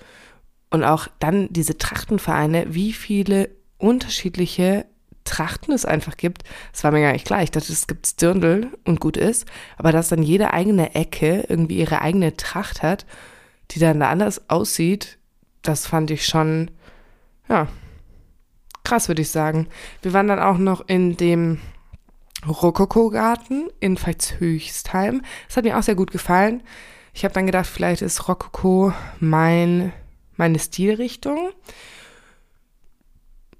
Und 0.69 0.83
auch 0.83 1.07
dann 1.19 1.47
diese 1.51 1.77
Trachtenvereine, 1.77 2.73
wie 2.73 2.91
viele 2.91 3.49
unterschiedliche 3.77 4.85
Trachten 5.23 5.73
es 5.73 5.85
einfach 5.85 6.17
gibt. 6.17 6.43
Das 6.71 6.83
war 6.83 6.91
mir 6.91 7.01
gar 7.01 7.11
nicht 7.11 7.25
klar. 7.25 7.43
Ich 7.43 7.51
dachte, 7.51 7.71
es 7.71 7.87
gibt 7.87 8.21
Dirndl 8.21 8.71
und 8.85 8.99
gut 8.99 9.17
ist. 9.17 9.45
Aber 9.77 9.91
dass 9.91 10.09
dann 10.09 10.23
jede 10.23 10.53
eigene 10.53 10.95
Ecke 10.95 11.45
irgendwie 11.47 11.77
ihre 11.77 12.01
eigene 12.01 12.35
Tracht 12.35 12.81
hat, 12.81 13.05
die 13.71 13.79
dann 13.79 13.99
da 13.99 14.09
anders 14.09 14.49
aussieht, 14.49 15.17
das 15.61 15.85
fand 15.85 16.11
ich 16.11 16.25
schon, 16.25 16.71
ja, 17.49 17.67
krass, 18.83 19.09
würde 19.09 19.21
ich 19.21 19.29
sagen. 19.29 19.67
Wir 20.01 20.13
waren 20.13 20.27
dann 20.27 20.39
auch 20.39 20.57
noch 20.57 20.87
in 20.87 21.17
dem 21.17 21.59
Rokoko-Garten 22.45 23.69
in 23.79 23.97
Veitshöchstheim. 23.97 25.21
Das 25.47 25.57
hat 25.57 25.65
mir 25.65 25.77
auch 25.77 25.83
sehr 25.83 25.95
gut 25.95 26.11
gefallen. 26.11 26.61
Ich 27.13 27.23
habe 27.23 27.33
dann 27.33 27.45
gedacht, 27.45 27.67
vielleicht 27.67 28.01
ist 28.01 28.27
Rokoko 28.27 28.93
mein, 29.19 29.91
meine 30.35 30.59
Stilrichtung. 30.59 31.49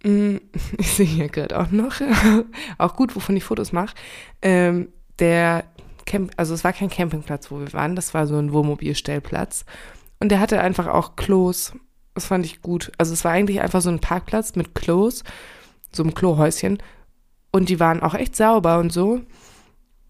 Mm, 0.03 0.37
ich 0.77 0.91
sehe 0.91 1.05
hier 1.05 1.29
gerade 1.29 1.59
auch 1.59 1.71
noch, 1.71 1.95
auch 2.77 2.95
gut, 2.95 3.15
wovon 3.15 3.35
ich 3.35 3.43
Fotos 3.43 3.71
mache. 3.71 3.95
Ähm, 4.41 4.89
der 5.19 5.63
Camp, 6.05 6.31
also 6.37 6.53
es 6.53 6.63
war 6.63 6.73
kein 6.73 6.89
Campingplatz, 6.89 7.49
wo 7.51 7.59
wir 7.59 7.73
waren, 7.73 7.95
das 7.95 8.13
war 8.13 8.27
so 8.27 8.37
ein 8.37 8.53
Wohnmobilstellplatz. 8.53 9.65
Und 10.19 10.29
der 10.29 10.39
hatte 10.39 10.61
einfach 10.61 10.87
auch 10.87 11.15
Klos. 11.15 11.73
Das 12.13 12.25
fand 12.25 12.45
ich 12.45 12.61
gut. 12.61 12.91
Also 12.97 13.13
es 13.13 13.23
war 13.23 13.31
eigentlich 13.31 13.61
einfach 13.61 13.81
so 13.81 13.89
ein 13.89 13.99
Parkplatz 13.99 14.55
mit 14.55 14.73
Klos, 14.73 15.23
so 15.91 16.03
einem 16.03 16.15
Klohäuschen. 16.15 16.79
Und 17.51 17.69
die 17.69 17.79
waren 17.79 18.01
auch 18.01 18.13
echt 18.13 18.36
sauber 18.36 18.79
und 18.79 18.91
so. 18.91 19.21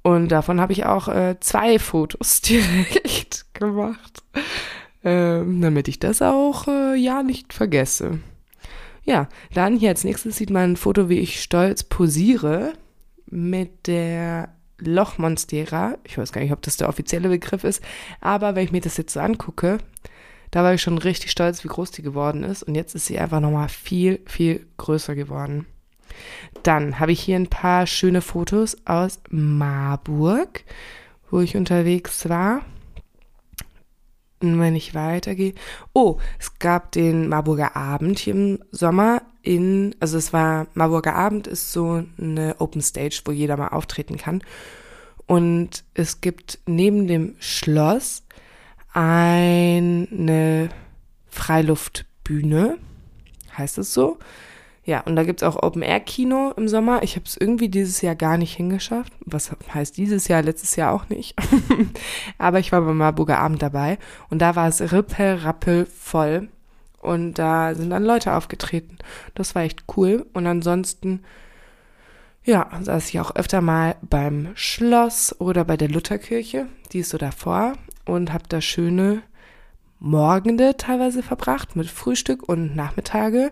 Und 0.04 0.30
davon 0.30 0.62
habe 0.62 0.74
ich 0.74 0.86
auch 0.86 1.08
äh, 1.10 1.36
zwei 1.40 1.80
Fotos 1.80 2.42
direkt 2.42 3.46
gemacht, 3.54 4.24
ähm, 5.04 5.62
damit 5.62 5.88
ich 5.88 6.00
das 6.00 6.22
auch 6.22 6.68
äh, 6.68 6.96
ja 6.96 7.24
nicht 7.24 7.54
vergesse. 7.54 8.20
Ja, 9.04 9.30
dann 9.54 9.78
hier 9.78 9.90
als 9.90 10.04
nächstes 10.04 10.38
sieht 10.38 10.50
man 10.50 10.72
ein 10.72 10.78
Foto, 10.78 11.10
wie 11.10 11.20
ich 11.20 11.42
stolz 11.42 11.84
posiere 11.84 12.74
mit 13.26 13.88
der 13.88 14.50
Lochmonstera. 14.80 15.98
Ich 16.04 16.18
weiß 16.18 16.32
gar 16.32 16.42
nicht, 16.42 16.54
ob 16.54 16.62
das 16.62 16.78
der 16.78 16.90
offizielle 16.90 17.30
Begriff 17.30 17.64
ist, 17.64 17.82
aber 18.22 18.56
wenn 18.56 18.66
ich 18.66 18.72
mir 18.72 18.82
das 18.82 18.98
jetzt 18.98 19.14
so 19.14 19.20
angucke, 19.20 19.80
da 20.52 20.64
war 20.64 20.74
ich 20.74 20.82
schon 20.82 20.98
richtig 20.98 21.32
stolz, 21.32 21.64
wie 21.64 21.70
groß 21.70 21.92
die 21.92 22.02
geworden 22.02 22.44
ist. 22.44 22.64
Und 22.64 22.76
jetzt 22.76 22.96
ist 22.96 23.08
sie 23.08 23.20
einfach 23.20 23.40
nochmal 23.40 23.70
viel, 23.70 24.22
viel 24.26 24.66
größer 24.78 25.16
geworden. 25.16 25.66
Dann 26.64 27.00
habe 27.00 27.12
ich 27.12 27.22
hier 27.22 27.36
ein 27.36 27.48
paar 27.48 27.88
schöne 27.88 28.22
Fotos 28.22 28.78
aus 28.86 29.20
Marburg, 29.30 30.64
wo 31.30 31.40
ich 31.40 31.56
unterwegs 31.56 32.28
war. 32.30 32.62
Und 34.40 34.60
wenn 34.60 34.76
ich 34.76 34.94
weitergehe. 34.94 35.56
Oh, 35.94 36.18
es 36.40 36.60
gab 36.60 36.92
den 36.92 37.28
Marburger 37.28 37.76
Abend 37.76 38.20
hier 38.20 38.36
im 38.36 38.60
Sommer 38.72 39.24
in, 39.42 39.96
also 40.00 40.18
es 40.18 40.34
war, 40.34 40.68
Marburger 40.74 41.16
Abend 41.16 41.48
ist 41.48 41.72
so 41.72 42.04
eine 42.20 42.56
Open 42.60 42.82
Stage, 42.82 43.22
wo 43.26 43.32
jeder 43.32 43.58
mal 43.58 43.70
auftreten 43.70 44.18
kann. 44.18 44.44
Und 45.26 45.84
es 45.94 46.22
gibt 46.22 46.60
neben 46.66 47.08
dem 47.08 47.36
Schloss 47.40 48.24
eine 48.94 50.70
Freiluftbühne, 51.28 52.78
heißt 53.58 53.78
es 53.78 53.94
so. 53.94 54.18
Ja, 54.88 55.02
und 55.02 55.18
da 55.18 55.26
gibt 55.26 55.42
es 55.42 55.48
auch 55.48 55.62
Open-Air-Kino 55.62 56.54
im 56.56 56.70
Sommer. 56.70 57.04
Ich 57.04 57.18
habe 57.18 57.26
es 57.26 57.36
irgendwie 57.36 57.68
dieses 57.68 58.00
Jahr 58.02 58.16
gar 58.16 58.38
nicht 58.38 58.56
hingeschafft. 58.56 59.12
Was 59.26 59.52
heißt 59.74 59.98
dieses 59.98 60.30
Jahr, 60.30 60.42
letztes 60.42 60.78
Jahr 60.78 60.94
auch 60.94 61.10
nicht. 61.10 61.36
Aber 62.38 62.60
ich 62.60 62.72
war 62.72 62.80
beim 62.80 62.96
Marburger 62.96 63.38
Abend 63.40 63.62
dabei 63.62 63.98
und 64.30 64.42
da 64.42 64.56
war 64.56 64.70
es 64.70 64.94
rippel, 64.94 65.86
voll. 65.88 66.48
Und 67.02 67.34
da 67.34 67.76
sind 67.76 67.90
dann 67.90 68.06
Leute 68.06 68.34
aufgetreten. 68.34 68.98
Das 69.36 69.56
war 69.56 69.64
echt 69.64 69.84
cool. 69.98 70.26
Und 70.32 70.48
ansonsten, 70.48 71.22
ja, 72.46 72.70
saß 72.82 73.10
ich 73.10 73.20
auch 73.20 73.36
öfter 73.36 73.60
mal 73.60 73.98
beim 74.02 74.52
Schloss 74.56 75.36
oder 75.38 75.66
bei 75.66 75.76
der 75.76 75.90
Lutherkirche. 75.90 76.68
Die 76.94 77.00
ist 77.00 77.10
so 77.10 77.18
davor. 77.18 77.74
Und 78.06 78.32
habe 78.32 78.46
da 78.48 78.62
schöne 78.62 79.22
Morgende 80.00 80.78
teilweise 80.78 81.24
verbracht 81.24 81.76
mit 81.76 81.88
Frühstück 81.88 82.48
und 82.48 82.74
Nachmittage 82.74 83.52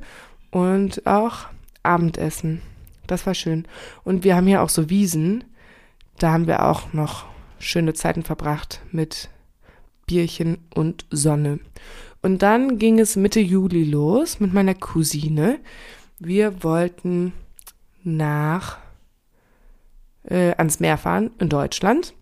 und 0.56 1.06
auch 1.06 1.48
Abendessen. 1.84 2.62
Das 3.08 3.28
war 3.28 3.34
schön. 3.34 3.68
Und 4.06 4.24
wir 4.24 4.38
haben 4.38 4.48
hier 4.48 4.62
auch 4.62 4.70
so 4.70 4.90
Wiesen. 4.90 5.44
Da 6.18 6.32
haben 6.32 6.48
wir 6.48 6.66
auch 6.66 6.94
noch 6.94 7.26
schöne 7.60 7.94
Zeiten 7.94 8.24
verbracht 8.24 8.80
mit 8.90 9.28
Bierchen 10.06 10.60
und 10.74 11.06
Sonne. 11.12 11.60
Und 12.22 12.42
dann 12.42 12.78
ging 12.78 13.00
es 13.00 13.18
Mitte 13.18 13.42
Juli 13.42 13.84
los 13.84 14.40
mit 14.40 14.54
meiner 14.54 14.76
Cousine. 14.76 15.60
Wir 16.20 16.64
wollten 16.64 17.34
nach 18.04 18.78
äh, 20.24 20.52
ans 20.56 20.80
Meer 20.80 20.98
fahren 20.98 21.32
in 21.38 21.50
Deutschland. 21.50 22.14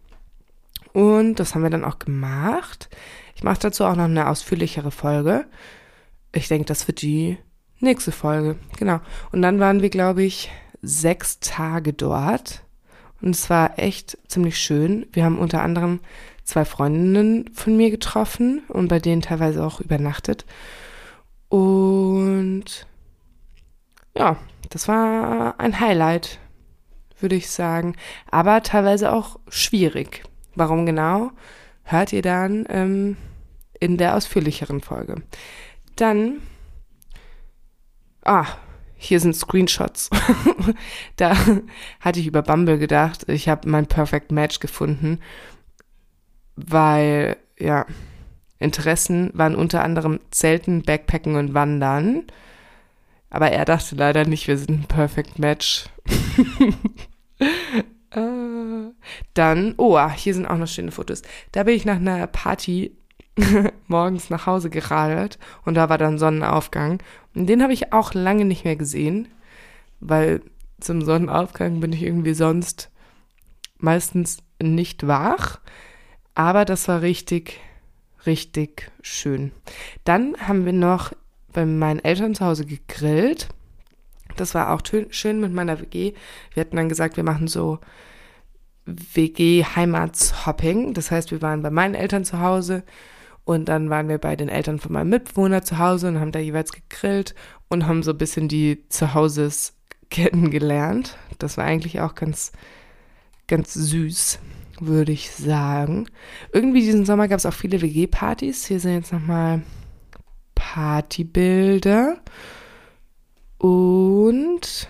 Und 0.91 1.35
das 1.35 1.53
haben 1.53 1.61
wir 1.61 1.69
dann 1.69 1.85
auch 1.85 1.99
gemacht. 1.99 2.89
Ich 3.35 3.43
mache 3.43 3.59
dazu 3.59 3.85
auch 3.85 3.95
noch 3.95 4.05
eine 4.05 4.27
ausführlichere 4.27 4.89
Folge. 4.89 5.45
Ich 6.31 6.47
denke, 6.47 6.65
das 6.65 6.87
wird 6.87 7.03
die 7.03 7.37
Nächste 7.83 8.13
Folge, 8.13 8.55
genau. 8.77 9.01
Und 9.33 9.41
dann 9.41 9.59
waren 9.59 9.81
wir, 9.81 9.89
glaube 9.89 10.23
ich, 10.23 10.49
sechs 10.81 11.41
Tage 11.41 11.91
dort. 11.91 12.63
Und 13.21 13.35
es 13.35 13.49
war 13.49 13.77
echt 13.77 14.17
ziemlich 14.29 14.57
schön. 14.57 15.05
Wir 15.11 15.25
haben 15.25 15.37
unter 15.37 15.61
anderem 15.61 15.99
zwei 16.45 16.63
Freundinnen 16.63 17.49
von 17.53 17.75
mir 17.75 17.91
getroffen 17.91 18.61
und 18.69 18.87
bei 18.87 18.99
denen 18.99 19.21
teilweise 19.21 19.65
auch 19.65 19.81
übernachtet. 19.81 20.45
Und 21.49 22.87
ja, 24.17 24.37
das 24.69 24.87
war 24.87 25.59
ein 25.59 25.77
Highlight, 25.81 26.39
würde 27.19 27.35
ich 27.35 27.49
sagen. 27.49 27.97
Aber 28.31 28.63
teilweise 28.63 29.11
auch 29.11 29.41
schwierig. 29.49 30.23
Warum 30.55 30.85
genau? 30.85 31.31
Hört 31.83 32.13
ihr 32.13 32.21
dann 32.21 32.65
ähm, 32.69 33.17
in 33.77 33.97
der 33.97 34.15
ausführlicheren 34.15 34.79
Folge. 34.79 35.21
Dann 35.97 36.37
ah, 38.23 38.45
hier 38.95 39.19
sind 39.19 39.35
Screenshots. 39.35 40.09
da 41.17 41.35
hatte 41.99 42.19
ich 42.19 42.27
über 42.27 42.41
Bumble 42.41 42.77
gedacht, 42.77 43.27
ich 43.27 43.49
habe 43.49 43.69
mein 43.69 43.87
Perfect 43.87 44.31
Match 44.31 44.59
gefunden, 44.59 45.19
weil, 46.55 47.37
ja, 47.59 47.85
Interessen 48.59 49.29
waren 49.33 49.55
unter 49.55 49.83
anderem 49.83 50.19
Zelten, 50.31 50.83
Backpacken 50.83 51.35
und 51.35 51.53
Wandern. 51.53 52.23
Aber 53.29 53.51
er 53.51 53.65
dachte 53.65 53.95
leider 53.95 54.25
nicht, 54.25 54.47
wir 54.47 54.57
sind 54.57 54.69
ein 54.69 54.85
Perfect 54.85 55.39
Match. 55.39 55.85
Äh, 58.15 58.93
dann, 59.33 59.73
oh, 59.77 59.95
ah, 59.97 60.11
hier 60.11 60.35
sind 60.35 60.45
auch 60.45 60.57
noch 60.57 60.67
schöne 60.67 60.91
Fotos. 60.91 61.23
Da 61.51 61.63
bin 61.63 61.75
ich 61.75 61.83
nach 61.83 61.95
einer 61.95 62.27
Party 62.27 62.95
morgens 63.87 64.29
nach 64.29 64.45
Hause 64.45 64.69
geradelt 64.69 65.39
und 65.65 65.75
da 65.75 65.89
war 65.89 65.97
dann 65.97 66.19
Sonnenaufgang. 66.19 67.01
Und 67.35 67.47
den 67.47 67.63
habe 67.63 67.73
ich 67.73 67.93
auch 67.93 68.13
lange 68.13 68.45
nicht 68.45 68.65
mehr 68.65 68.75
gesehen, 68.75 69.27
weil 69.99 70.41
zum 70.79 71.01
Sonnenaufgang 71.01 71.79
bin 71.79 71.93
ich 71.93 72.03
irgendwie 72.03 72.33
sonst 72.33 72.89
meistens 73.77 74.37
nicht 74.61 75.07
wach. 75.07 75.59
Aber 76.35 76.65
das 76.65 76.87
war 76.87 77.01
richtig, 77.01 77.59
richtig 78.25 78.91
schön. 79.01 79.51
Dann 80.03 80.35
haben 80.47 80.65
wir 80.65 80.73
noch 80.73 81.13
bei 81.51 81.65
meinen 81.65 82.03
Eltern 82.03 82.35
zu 82.35 82.45
Hause 82.45 82.65
gegrillt. 82.65 83.49
Das 84.35 84.55
war 84.55 84.71
auch 84.71 84.81
schön 85.11 85.39
mit 85.39 85.53
meiner 85.53 85.79
WG. 85.79 86.13
Wir 86.53 86.61
hatten 86.61 86.75
dann 86.75 86.89
gesagt, 86.89 87.17
wir 87.17 87.23
machen 87.23 87.47
so 87.47 87.79
WG-Heimatshopping. 88.85 90.93
Das 90.93 91.11
heißt, 91.11 91.31
wir 91.31 91.41
waren 91.41 91.61
bei 91.61 91.69
meinen 91.69 91.93
Eltern 91.93 92.25
zu 92.25 92.39
Hause 92.39 92.83
und 93.45 93.65
dann 93.65 93.89
waren 93.89 94.07
wir 94.07 94.17
bei 94.17 94.35
den 94.35 94.49
Eltern 94.49 94.79
von 94.79 94.93
meinem 94.93 95.09
Mitbewohner 95.09 95.63
zu 95.63 95.77
Hause 95.77 96.07
und 96.07 96.19
haben 96.19 96.31
da 96.31 96.39
jeweils 96.39 96.71
gegrillt 96.71 97.35
und 97.67 97.87
haben 97.87 98.03
so 98.03 98.11
ein 98.11 98.17
bisschen 98.17 98.47
die 98.47 98.87
Zuhauses 98.89 99.73
kennengelernt. 100.09 101.17
Das 101.39 101.57
war 101.57 101.65
eigentlich 101.65 101.99
auch 101.99 102.15
ganz, 102.15 102.51
ganz 103.47 103.73
süß, 103.73 104.39
würde 104.79 105.11
ich 105.11 105.31
sagen. 105.31 106.07
Irgendwie 106.53 106.81
diesen 106.81 107.05
Sommer 107.05 107.27
gab 107.27 107.39
es 107.39 107.45
auch 107.45 107.53
viele 107.53 107.81
WG-Partys. 107.81 108.65
Hier 108.65 108.79
sind 108.79 108.93
jetzt 108.93 109.11
nochmal 109.11 109.61
Partybilder 110.55 112.21
und 113.57 114.87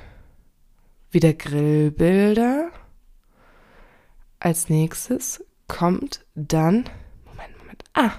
wieder 1.10 1.34
Grillbilder. 1.34 2.70
Als 4.40 4.70
nächstes 4.70 5.44
kommt 5.68 6.26
dann, 6.36 6.90
Moment, 7.26 7.58
Moment, 7.58 7.84
ah, 7.94 8.12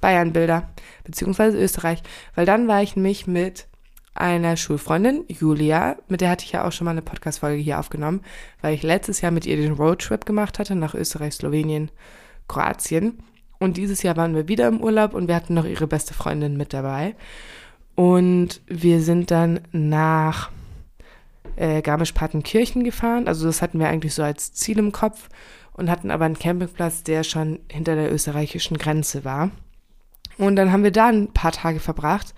Bayernbilder, 0.00 0.68
beziehungsweise 1.04 1.58
Österreich, 1.58 2.02
weil 2.34 2.46
dann 2.46 2.68
war 2.68 2.82
ich 2.82 2.96
mich 2.96 3.26
mit 3.26 3.66
einer 4.14 4.56
Schulfreundin, 4.56 5.24
Julia, 5.28 5.96
mit 6.08 6.20
der 6.20 6.30
hatte 6.30 6.44
ich 6.44 6.52
ja 6.52 6.66
auch 6.66 6.72
schon 6.72 6.84
mal 6.84 6.90
eine 6.90 7.02
Podcast-Folge 7.02 7.62
hier 7.62 7.78
aufgenommen, 7.78 8.22
weil 8.60 8.74
ich 8.74 8.82
letztes 8.82 9.20
Jahr 9.20 9.30
mit 9.30 9.46
ihr 9.46 9.56
den 9.56 9.72
Roadtrip 9.72 10.26
gemacht 10.26 10.58
hatte 10.58 10.74
nach 10.74 10.94
Österreich, 10.94 11.34
Slowenien, 11.34 11.90
Kroatien. 12.48 13.18
Und 13.60 13.76
dieses 13.76 14.02
Jahr 14.02 14.16
waren 14.16 14.34
wir 14.34 14.48
wieder 14.48 14.68
im 14.68 14.80
Urlaub 14.80 15.14
und 15.14 15.28
wir 15.28 15.34
hatten 15.34 15.54
noch 15.54 15.64
ihre 15.64 15.86
beste 15.86 16.14
Freundin 16.14 16.56
mit 16.56 16.72
dabei. 16.72 17.14
Und 17.94 18.60
wir 18.66 19.00
sind 19.00 19.30
dann 19.30 19.60
nach 19.72 20.50
äh, 21.56 21.82
Garmisch-Partenkirchen 21.82 22.84
gefahren. 22.84 23.26
Also 23.26 23.46
das 23.46 23.62
hatten 23.62 23.78
wir 23.78 23.88
eigentlich 23.88 24.14
so 24.14 24.22
als 24.22 24.52
Ziel 24.52 24.78
im 24.78 24.92
Kopf 24.92 25.28
und 25.72 25.90
hatten 25.90 26.10
aber 26.10 26.24
einen 26.24 26.38
Campingplatz, 26.38 27.02
der 27.02 27.24
schon 27.24 27.60
hinter 27.70 27.94
der 27.96 28.12
österreichischen 28.12 28.78
Grenze 28.78 29.24
war. 29.24 29.50
Und 30.38 30.56
dann 30.56 30.72
haben 30.72 30.84
wir 30.84 30.92
da 30.92 31.08
ein 31.08 31.32
paar 31.32 31.52
Tage 31.52 31.80
verbracht. 31.80 32.34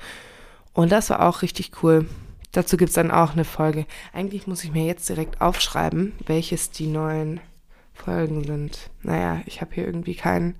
Und 0.73 0.91
das 0.91 1.11
war 1.11 1.27
auch 1.27 1.43
richtig 1.43 1.83
cool. 1.83 2.09
Dazu 2.53 2.77
gibt's 2.77 2.95
dann 2.95 3.11
auch 3.11 3.33
eine 3.33 3.45
Folge. 3.45 3.87
Eigentlich 4.13 4.47
muss 4.47 4.65
ich 4.65 4.73
mir 4.73 4.85
jetzt 4.85 5.09
direkt 5.09 5.41
aufschreiben, 5.41 6.15
welches 6.27 6.71
die 6.71 6.87
neuen 6.87 7.41
Folgen 7.93 8.45
sind. 8.45 8.91
Naja, 9.03 9.43
ich 9.47 9.61
habe 9.61 9.75
hier 9.75 9.87
irgendwie 9.87 10.15
keinen. 10.15 10.57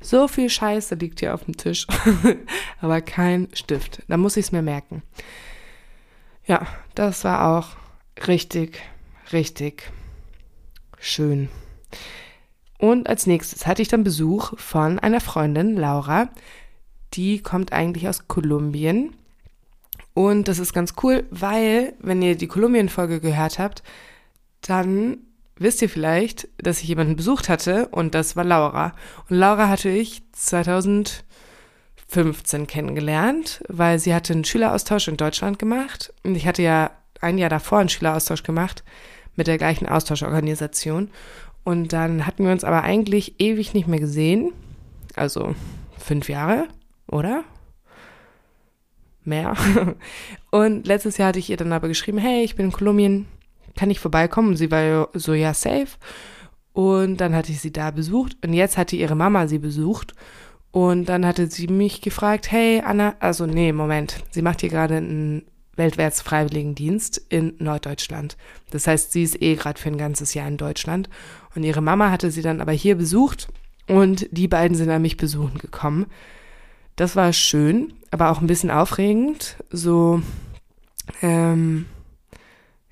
So 0.00 0.28
viel 0.28 0.50
Scheiße 0.50 0.96
liegt 0.96 1.20
hier 1.20 1.34
auf 1.34 1.44
dem 1.44 1.56
Tisch, 1.56 1.86
aber 2.80 3.00
kein 3.00 3.48
Stift. 3.54 4.02
Da 4.06 4.16
muss 4.18 4.36
ich 4.36 4.46
es 4.46 4.52
mir 4.52 4.62
merken. 4.62 5.02
Ja, 6.46 6.66
das 6.94 7.24
war 7.24 7.56
auch 7.56 7.68
richtig, 8.28 8.82
richtig 9.32 9.90
schön. 10.98 11.48
Und 12.78 13.08
als 13.08 13.26
nächstes 13.26 13.66
hatte 13.66 13.80
ich 13.80 13.88
dann 13.88 14.04
Besuch 14.04 14.58
von 14.58 14.98
einer 14.98 15.20
Freundin, 15.20 15.74
Laura. 15.76 16.28
Die 17.14 17.40
kommt 17.40 17.72
eigentlich 17.72 18.08
aus 18.08 18.28
Kolumbien 18.28 19.14
und 20.14 20.46
das 20.46 20.60
ist 20.60 20.72
ganz 20.72 20.94
cool, 21.02 21.24
weil, 21.30 21.94
wenn 21.98 22.22
ihr 22.22 22.36
die 22.36 22.46
Kolumbien-Folge 22.46 23.20
gehört 23.20 23.58
habt, 23.58 23.82
dann 24.60 25.18
wisst 25.56 25.82
ihr 25.82 25.88
vielleicht, 25.88 26.48
dass 26.58 26.80
ich 26.80 26.88
jemanden 26.88 27.16
besucht 27.16 27.48
hatte 27.48 27.88
und 27.88 28.14
das 28.14 28.36
war 28.36 28.44
Laura. 28.44 28.94
Und 29.28 29.36
Laura 29.36 29.68
hatte 29.68 29.88
ich 29.88 30.22
2015 30.32 32.68
kennengelernt, 32.68 33.64
weil 33.68 33.98
sie 33.98 34.14
hatte 34.14 34.32
einen 34.32 34.44
Schüleraustausch 34.44 35.08
in 35.08 35.16
Deutschland 35.16 35.58
gemacht. 35.58 36.14
Und 36.22 36.36
ich 36.36 36.46
hatte 36.46 36.62
ja 36.62 36.92
ein 37.20 37.38
Jahr 37.38 37.50
davor 37.50 37.78
einen 37.78 37.88
Schüleraustausch 37.88 38.44
gemacht 38.44 38.84
mit 39.34 39.48
der 39.48 39.58
gleichen 39.58 39.88
Austauschorganisation. 39.88 41.10
Und 41.64 41.92
dann 41.92 42.24
hatten 42.26 42.44
wir 42.44 42.52
uns 42.52 42.62
aber 42.62 42.82
eigentlich 42.82 43.40
ewig 43.40 43.74
nicht 43.74 43.88
mehr 43.88 43.98
gesehen. 43.98 44.52
Also 45.16 45.56
fünf 45.98 46.28
Jahre, 46.28 46.68
oder? 47.14 47.44
mehr. 49.24 49.56
Und 50.50 50.86
letztes 50.86 51.18
Jahr 51.18 51.28
hatte 51.28 51.38
ich 51.38 51.50
ihr 51.50 51.56
dann 51.56 51.72
aber 51.72 51.88
geschrieben, 51.88 52.18
hey, 52.18 52.44
ich 52.44 52.56
bin 52.56 52.66
in 52.66 52.72
Kolumbien, 52.72 53.26
kann 53.76 53.90
ich 53.90 54.00
vorbeikommen? 54.00 54.50
Und 54.50 54.56
sie 54.56 54.70
war 54.70 55.08
so, 55.14 55.34
ja, 55.34 55.54
safe. 55.54 55.88
Und 56.72 57.18
dann 57.18 57.34
hatte 57.34 57.52
ich 57.52 57.60
sie 57.60 57.72
da 57.72 57.90
besucht 57.90 58.36
und 58.44 58.52
jetzt 58.52 58.76
hatte 58.76 58.96
ihre 58.96 59.14
Mama 59.14 59.46
sie 59.46 59.60
besucht 59.60 60.12
und 60.72 61.08
dann 61.08 61.24
hatte 61.24 61.46
sie 61.46 61.68
mich 61.68 62.00
gefragt, 62.00 62.50
hey 62.50 62.82
Anna, 62.84 63.14
also 63.20 63.46
nee, 63.46 63.72
Moment, 63.72 64.24
sie 64.30 64.42
macht 64.42 64.60
hier 64.60 64.70
gerade 64.70 64.96
einen 64.96 65.44
weltwärts 65.76 66.20
Freiwilligendienst 66.20 67.26
in 67.28 67.54
Norddeutschland. 67.60 68.36
Das 68.70 68.88
heißt, 68.88 69.12
sie 69.12 69.22
ist 69.22 69.40
eh 69.40 69.54
gerade 69.54 69.80
für 69.80 69.88
ein 69.88 69.98
ganzes 69.98 70.34
Jahr 70.34 70.48
in 70.48 70.56
Deutschland 70.56 71.08
und 71.54 71.62
ihre 71.62 71.80
Mama 71.80 72.10
hatte 72.10 72.32
sie 72.32 72.42
dann 72.42 72.60
aber 72.60 72.72
hier 72.72 72.96
besucht 72.96 73.46
und 73.86 74.26
die 74.32 74.48
beiden 74.48 74.76
sind 74.76 74.90
an 74.90 75.02
mich 75.02 75.16
besuchen 75.16 75.58
gekommen. 75.58 76.06
Das 76.96 77.16
war 77.16 77.32
schön, 77.32 77.92
aber 78.10 78.30
auch 78.30 78.40
ein 78.40 78.46
bisschen 78.46 78.70
aufregend. 78.70 79.56
So, 79.70 80.22
ähm, 81.22 81.86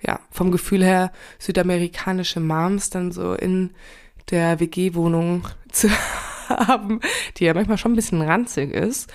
ja, 0.00 0.20
vom 0.30 0.50
Gefühl 0.50 0.84
her 0.84 1.12
südamerikanische 1.38 2.40
Moms 2.40 2.90
dann 2.90 3.12
so 3.12 3.34
in 3.34 3.70
der 4.30 4.60
WG-Wohnung 4.60 5.46
zu 5.72 5.88
haben, 6.48 7.00
die 7.36 7.44
ja 7.44 7.54
manchmal 7.54 7.78
schon 7.78 7.92
ein 7.92 7.96
bisschen 7.96 8.22
ranzig 8.22 8.72
ist. 8.72 9.12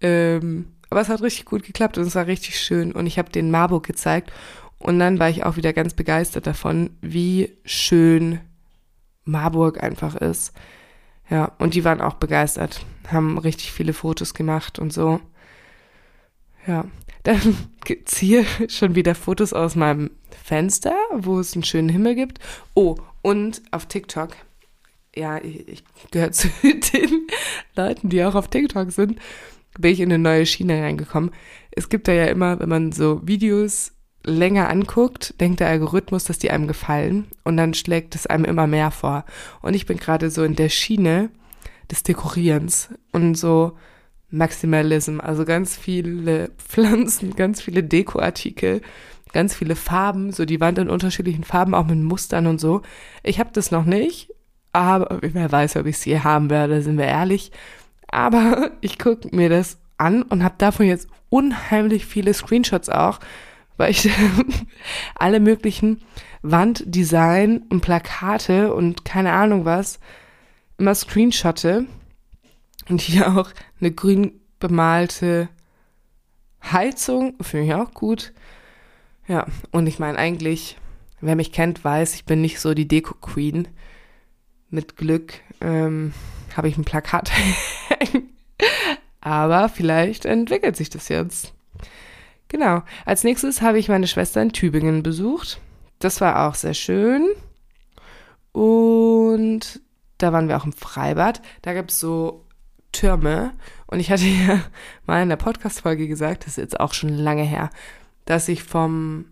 Ähm, 0.00 0.72
aber 0.88 1.00
es 1.00 1.08
hat 1.08 1.22
richtig 1.22 1.44
gut 1.44 1.64
geklappt 1.64 1.98
und 1.98 2.04
es 2.06 2.14
war 2.14 2.26
richtig 2.26 2.58
schön. 2.58 2.92
Und 2.92 3.06
ich 3.06 3.18
habe 3.18 3.30
den 3.30 3.50
Marburg 3.50 3.86
gezeigt 3.86 4.32
und 4.78 4.98
dann 4.98 5.18
war 5.18 5.28
ich 5.28 5.44
auch 5.44 5.56
wieder 5.56 5.72
ganz 5.72 5.94
begeistert 5.94 6.46
davon, 6.46 6.90
wie 7.00 7.56
schön 7.64 8.40
Marburg 9.24 9.82
einfach 9.82 10.14
ist. 10.16 10.52
Ja, 11.30 11.52
und 11.58 11.74
die 11.74 11.84
waren 11.84 12.00
auch 12.00 12.14
begeistert, 12.14 12.84
haben 13.08 13.38
richtig 13.38 13.72
viele 13.72 13.92
Fotos 13.92 14.34
gemacht 14.34 14.78
und 14.78 14.92
so. 14.92 15.20
Ja, 16.66 16.84
dann 17.22 17.56
gibt's 17.84 18.18
hier 18.18 18.44
schon 18.68 18.94
wieder 18.94 19.14
Fotos 19.14 19.52
aus 19.52 19.76
meinem 19.76 20.10
Fenster, 20.44 20.94
wo 21.12 21.38
es 21.38 21.54
einen 21.54 21.64
schönen 21.64 21.88
Himmel 21.88 22.16
gibt. 22.16 22.40
Oh, 22.74 22.96
und 23.22 23.62
auf 23.70 23.86
TikTok. 23.86 24.30
Ja, 25.14 25.38
ich, 25.38 25.68
ich 25.68 25.84
gehöre 26.10 26.32
zu 26.32 26.48
den 26.62 27.26
Leuten, 27.76 28.08
die 28.08 28.24
auch 28.24 28.34
auf 28.34 28.48
TikTok 28.48 28.90
sind, 28.90 29.20
bin 29.78 29.92
ich 29.92 30.00
in 30.00 30.12
eine 30.12 30.22
neue 30.22 30.46
Schiene 30.46 30.82
reingekommen. 30.82 31.30
Es 31.70 31.88
gibt 31.88 32.08
da 32.08 32.12
ja 32.12 32.26
immer, 32.26 32.58
wenn 32.58 32.68
man 32.68 32.92
so 32.92 33.20
Videos 33.24 33.92
länger 34.24 34.68
anguckt, 34.68 35.34
denkt 35.40 35.60
der 35.60 35.68
Algorithmus, 35.68 36.24
dass 36.24 36.38
die 36.38 36.50
einem 36.50 36.68
gefallen 36.68 37.26
und 37.44 37.56
dann 37.56 37.74
schlägt 37.74 38.14
es 38.14 38.26
einem 38.26 38.44
immer 38.44 38.66
mehr 38.66 38.90
vor. 38.90 39.24
Und 39.62 39.74
ich 39.74 39.86
bin 39.86 39.98
gerade 39.98 40.30
so 40.30 40.44
in 40.44 40.56
der 40.56 40.68
Schiene 40.68 41.30
des 41.90 42.02
Dekorierens 42.02 42.90
und 43.12 43.34
so 43.34 43.72
Maximalism, 44.30 45.20
also 45.20 45.44
ganz 45.44 45.76
viele 45.76 46.50
Pflanzen, 46.58 47.34
ganz 47.34 47.60
viele 47.60 47.82
Dekoartikel, 47.82 48.80
ganz 49.32 49.54
viele 49.54 49.76
Farben, 49.76 50.32
so 50.32 50.44
die 50.44 50.60
Wand 50.60 50.78
in 50.78 50.90
unterschiedlichen 50.90 51.44
Farben, 51.44 51.74
auch 51.74 51.86
mit 51.86 51.98
Mustern 51.98 52.46
und 52.46 52.60
so. 52.60 52.82
Ich 53.22 53.40
habe 53.40 53.50
das 53.52 53.70
noch 53.70 53.84
nicht, 53.84 54.32
aber 54.72 55.18
wer 55.20 55.50
weiß, 55.50 55.76
ob 55.76 55.86
ich 55.86 55.96
es 55.96 56.04
je 56.04 56.20
haben 56.20 56.50
werde, 56.50 56.82
sind 56.82 56.98
wir 56.98 57.06
ehrlich. 57.06 57.50
Aber 58.08 58.70
ich 58.80 58.98
gucke 58.98 59.34
mir 59.34 59.48
das 59.48 59.78
an 59.98 60.22
und 60.22 60.44
habe 60.44 60.54
davon 60.58 60.86
jetzt 60.86 61.08
unheimlich 61.28 62.06
viele 62.06 62.34
Screenshots 62.34 62.88
auch, 62.88 63.20
weil 63.80 63.92
ich 63.92 64.10
alle 65.14 65.40
möglichen 65.40 66.02
Wanddesign 66.42 67.62
und 67.70 67.80
Plakate 67.80 68.74
und 68.74 69.06
keine 69.06 69.32
Ahnung 69.32 69.64
was 69.64 69.98
immer 70.76 70.94
screenshotte 70.94 71.86
und 72.90 73.00
hier 73.00 73.36
auch 73.36 73.50
eine 73.80 73.90
grün 73.90 74.40
bemalte 74.58 75.48
Heizung, 76.62 77.34
finde 77.40 77.66
ich 77.66 77.74
auch 77.74 77.94
gut. 77.94 78.32
Ja, 79.26 79.46
und 79.70 79.86
ich 79.86 79.98
meine 79.98 80.18
eigentlich, 80.18 80.76
wer 81.22 81.36
mich 81.36 81.50
kennt, 81.50 81.82
weiß, 81.82 82.14
ich 82.14 82.26
bin 82.26 82.42
nicht 82.42 82.60
so 82.60 82.74
die 82.74 82.88
Deko-Queen. 82.88 83.66
Mit 84.68 84.96
Glück 84.96 85.34
ähm, 85.62 86.12
habe 86.54 86.68
ich 86.68 86.76
ein 86.76 86.84
Plakat 86.84 87.32
Aber 89.20 89.68
vielleicht 89.68 90.26
entwickelt 90.26 90.76
sich 90.76 90.90
das 90.90 91.08
jetzt. 91.08 91.54
Genau. 92.50 92.82
Als 93.06 93.24
nächstes 93.24 93.62
habe 93.62 93.78
ich 93.78 93.88
meine 93.88 94.08
Schwester 94.08 94.42
in 94.42 94.52
Tübingen 94.52 95.02
besucht. 95.02 95.60
Das 96.00 96.20
war 96.20 96.48
auch 96.48 96.56
sehr 96.56 96.74
schön. 96.74 97.28
Und 98.52 99.80
da 100.18 100.32
waren 100.32 100.48
wir 100.48 100.56
auch 100.56 100.64
im 100.64 100.72
Freibad. 100.72 101.40
Da 101.62 101.72
gab 101.72 101.88
es 101.88 102.00
so 102.00 102.44
Türme. 102.92 103.52
Und 103.86 104.00
ich 104.00 104.10
hatte 104.10 104.24
ja 104.46 104.60
mal 105.06 105.22
in 105.22 105.28
der 105.28 105.36
Podcast-Folge 105.36 106.08
gesagt, 106.08 106.44
das 106.44 106.52
ist 106.52 106.56
jetzt 106.56 106.80
auch 106.80 106.92
schon 106.92 107.10
lange 107.10 107.44
her, 107.44 107.70
dass 108.24 108.48
ich 108.48 108.64
vom 108.64 109.26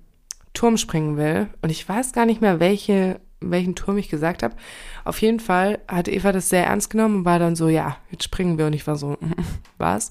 Turm 0.55 0.77
springen 0.77 1.17
will. 1.17 1.49
Und 1.61 1.71
ich 1.71 1.87
weiß 1.89 2.13
gar 2.13 2.25
nicht 2.25 2.41
mehr, 2.41 2.61
welche, 2.61 3.21
welchen 3.41 3.75
Turm 3.75 3.99
ich 3.99 4.09
gesagt 4.09 4.43
habe. 4.43 4.57
Auf 5.05 5.21
jeden 5.21 5.41
Fall 5.41 5.79
hatte 5.89 6.11
Eva 6.11 6.33
das 6.33 6.49
sehr 6.49 6.67
ernst 6.67 6.91
genommen 6.91 7.17
und 7.19 7.25
war 7.25 7.39
dann 7.39 7.57
so, 7.57 7.69
ja, 7.69 7.97
jetzt 8.11 8.25
springen 8.25 8.59
wir. 8.59 8.67
Und 8.67 8.73
ich 8.73 8.87
war 8.87 8.97
so, 8.97 9.17
was? 9.79 10.11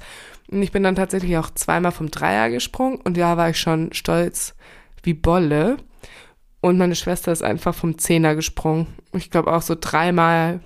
Und 0.50 0.64
ich 0.64 0.72
bin 0.72 0.84
dann 0.84 0.96
tatsächlich 0.96 1.38
auch 1.38 1.50
zweimal 1.52 1.92
vom 1.92 2.10
Dreier 2.10 2.50
gesprungen 2.50 3.02
und 3.02 3.18
da 3.18 3.36
war 3.38 3.50
ich 3.50 3.60
schon 3.60 3.92
stolz 3.94 4.56
wie 5.04 5.14
Bolle. 5.14 5.78
Und 6.62 6.78
meine 6.78 6.96
Schwester 6.96 7.32
ist 7.32 7.44
einfach 7.44 7.76
vom 7.76 7.98
Zehner 7.98 8.36
gesprungen. 8.36 8.88
Ich 9.14 9.30
glaube 9.30 9.54
auch 9.54 9.62
so 9.62 9.76
dreimal. 9.80 10.62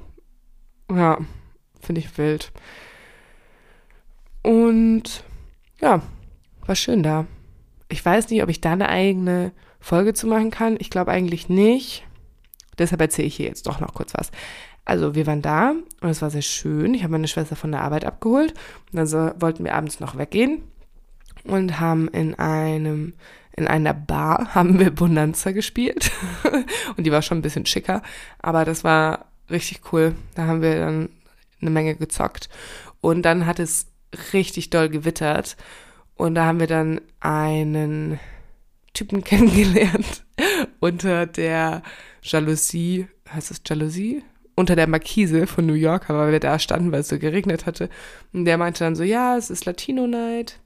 Ja, 0.89 1.19
finde 1.81 2.01
ich 2.01 2.17
wild. 2.17 2.51
Und 4.43 5.23
ja, 5.79 6.01
war 6.65 6.75
schön 6.75 7.03
da. 7.03 7.25
Ich 7.89 8.03
weiß 8.03 8.29
nicht, 8.29 8.41
ob 8.41 8.49
ich 8.49 8.61
da 8.61 8.71
eine 8.71 8.89
eigene 8.89 9.51
Folge 9.79 10.13
zu 10.13 10.27
machen 10.27 10.51
kann. 10.51 10.77
Ich 10.79 10.89
glaube 10.89 11.11
eigentlich 11.11 11.49
nicht. 11.49 12.05
Deshalb 12.77 13.01
erzähle 13.01 13.27
ich 13.27 13.35
hier 13.35 13.47
jetzt 13.47 13.67
doch 13.67 13.79
noch 13.79 13.93
kurz 13.93 14.13
was. 14.13 14.31
Also 14.85 15.15
wir 15.15 15.27
waren 15.27 15.41
da 15.41 15.73
und 16.01 16.09
es 16.09 16.21
war 16.21 16.29
sehr 16.29 16.41
schön. 16.41 16.93
Ich 16.93 17.03
habe 17.03 17.11
meine 17.11 17.27
Schwester 17.27 17.55
von 17.55 17.71
der 17.71 17.81
Arbeit 17.81 18.05
abgeholt 18.05 18.53
und 18.91 18.97
dann 18.97 19.07
so, 19.07 19.31
wollten 19.39 19.63
wir 19.63 19.75
abends 19.75 19.99
noch 19.99 20.17
weggehen 20.17 20.63
und 21.43 21.79
haben 21.79 22.07
in 22.09 22.35
einem 22.35 23.13
in 23.55 23.67
einer 23.67 23.93
Bar 23.93 24.49
haben 24.55 24.79
wir 24.79 24.91
Bonanza 24.91 25.51
gespielt 25.51 26.11
und 26.97 27.03
die 27.05 27.11
war 27.11 27.21
schon 27.21 27.39
ein 27.39 27.43
bisschen 27.43 27.65
schicker, 27.65 28.01
aber 28.39 28.65
das 28.65 28.83
war 28.83 29.25
richtig 29.49 29.81
cool. 29.91 30.15
Da 30.35 30.47
haben 30.47 30.61
wir 30.61 30.79
dann 30.79 31.09
eine 31.61 31.69
Menge 31.69 31.95
gezockt 31.95 32.49
und 33.01 33.23
dann 33.23 33.45
hat 33.45 33.59
es 33.59 33.87
richtig 34.33 34.69
doll 34.69 34.89
gewittert 34.89 35.57
und 36.15 36.35
da 36.35 36.45
haben 36.45 36.59
wir 36.59 36.67
dann 36.67 37.01
einen 37.19 38.19
Typen 38.93 39.23
kennengelernt 39.23 40.23
unter 40.79 41.25
der 41.25 41.83
Jalousie, 42.21 43.07
heißt 43.31 43.51
es 43.51 43.61
Jalousie? 43.65 44.23
Unter 44.55 44.75
der 44.75 44.87
Markise 44.87 45.47
von 45.47 45.65
New 45.65 45.73
York, 45.73 46.09
weil 46.09 46.31
wir 46.31 46.39
da 46.39 46.59
standen, 46.59 46.91
weil 46.91 47.01
es 47.01 47.07
so 47.07 47.17
geregnet 47.17 47.65
hatte. 47.65 47.89
Und 48.33 48.45
der 48.45 48.57
meinte 48.57 48.83
dann 48.83 48.95
so, 48.95 49.03
ja, 49.03 49.37
es 49.37 49.49
ist 49.49 49.65
Latino 49.65 50.07
Night 50.07 50.59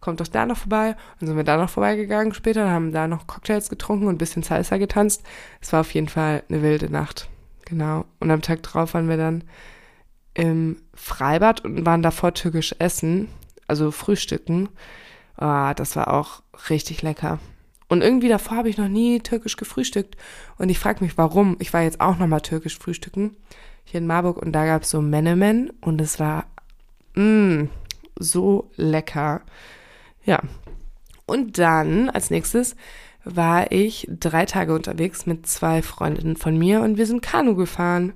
kommt 0.00 0.20
doch 0.20 0.28
da 0.28 0.46
noch 0.46 0.58
vorbei. 0.58 0.96
Und 1.20 1.26
sind 1.26 1.36
wir 1.36 1.44
da 1.44 1.56
noch 1.56 1.70
vorbeigegangen 1.70 2.34
später, 2.34 2.70
haben 2.70 2.92
da 2.92 3.08
noch 3.08 3.26
Cocktails 3.26 3.68
getrunken 3.68 4.06
und 4.06 4.14
ein 4.14 4.18
bisschen 4.18 4.42
Salsa 4.42 4.76
getanzt. 4.78 5.22
Es 5.60 5.72
war 5.72 5.80
auf 5.80 5.92
jeden 5.94 6.08
Fall 6.08 6.42
eine 6.48 6.62
wilde 6.62 6.90
Nacht. 6.90 7.28
Genau. 7.64 8.04
Und 8.20 8.30
am 8.30 8.42
Tag 8.42 8.62
drauf 8.62 8.94
waren 8.94 9.08
wir 9.08 9.16
dann 9.16 9.44
im 10.34 10.76
Freibad 10.94 11.64
und 11.64 11.84
waren 11.84 12.02
davor 12.02 12.32
türkisch 12.32 12.74
essen, 12.78 13.28
also 13.66 13.90
frühstücken. 13.90 14.68
Ah, 15.36 15.74
das 15.74 15.96
war 15.96 16.12
auch 16.14 16.42
richtig 16.70 17.02
lecker. 17.02 17.38
Und 17.88 18.02
irgendwie 18.02 18.28
davor 18.28 18.58
habe 18.58 18.68
ich 18.68 18.76
noch 18.76 18.88
nie 18.88 19.20
türkisch 19.20 19.56
gefrühstückt. 19.56 20.16
Und 20.58 20.68
ich 20.68 20.78
frage 20.78 21.02
mich, 21.02 21.16
warum. 21.16 21.56
Ich 21.58 21.72
war 21.72 21.82
jetzt 21.82 22.00
auch 22.00 22.18
nochmal 22.18 22.42
türkisch 22.42 22.78
frühstücken 22.78 23.36
hier 23.90 23.98
in 23.98 24.06
Marburg 24.06 24.36
und 24.36 24.52
da 24.52 24.66
gab 24.66 24.82
es 24.82 24.90
so 24.90 25.00
Menemen 25.00 25.70
und 25.80 26.00
es 26.00 26.20
war 26.20 26.46
mh, 27.14 27.24
mm, 27.24 27.70
so 28.18 28.70
lecker. 28.76 29.40
Ja. 30.24 30.42
Und 31.26 31.58
dann 31.58 32.10
als 32.10 32.30
nächstes 32.30 32.76
war 33.24 33.72
ich 33.72 34.06
drei 34.10 34.46
Tage 34.46 34.74
unterwegs 34.74 35.26
mit 35.26 35.46
zwei 35.46 35.82
Freundinnen 35.82 36.36
von 36.36 36.56
mir 36.58 36.80
und 36.80 36.98
wir 36.98 37.06
sind 37.06 37.22
Kanu 37.22 37.54
gefahren. 37.54 38.12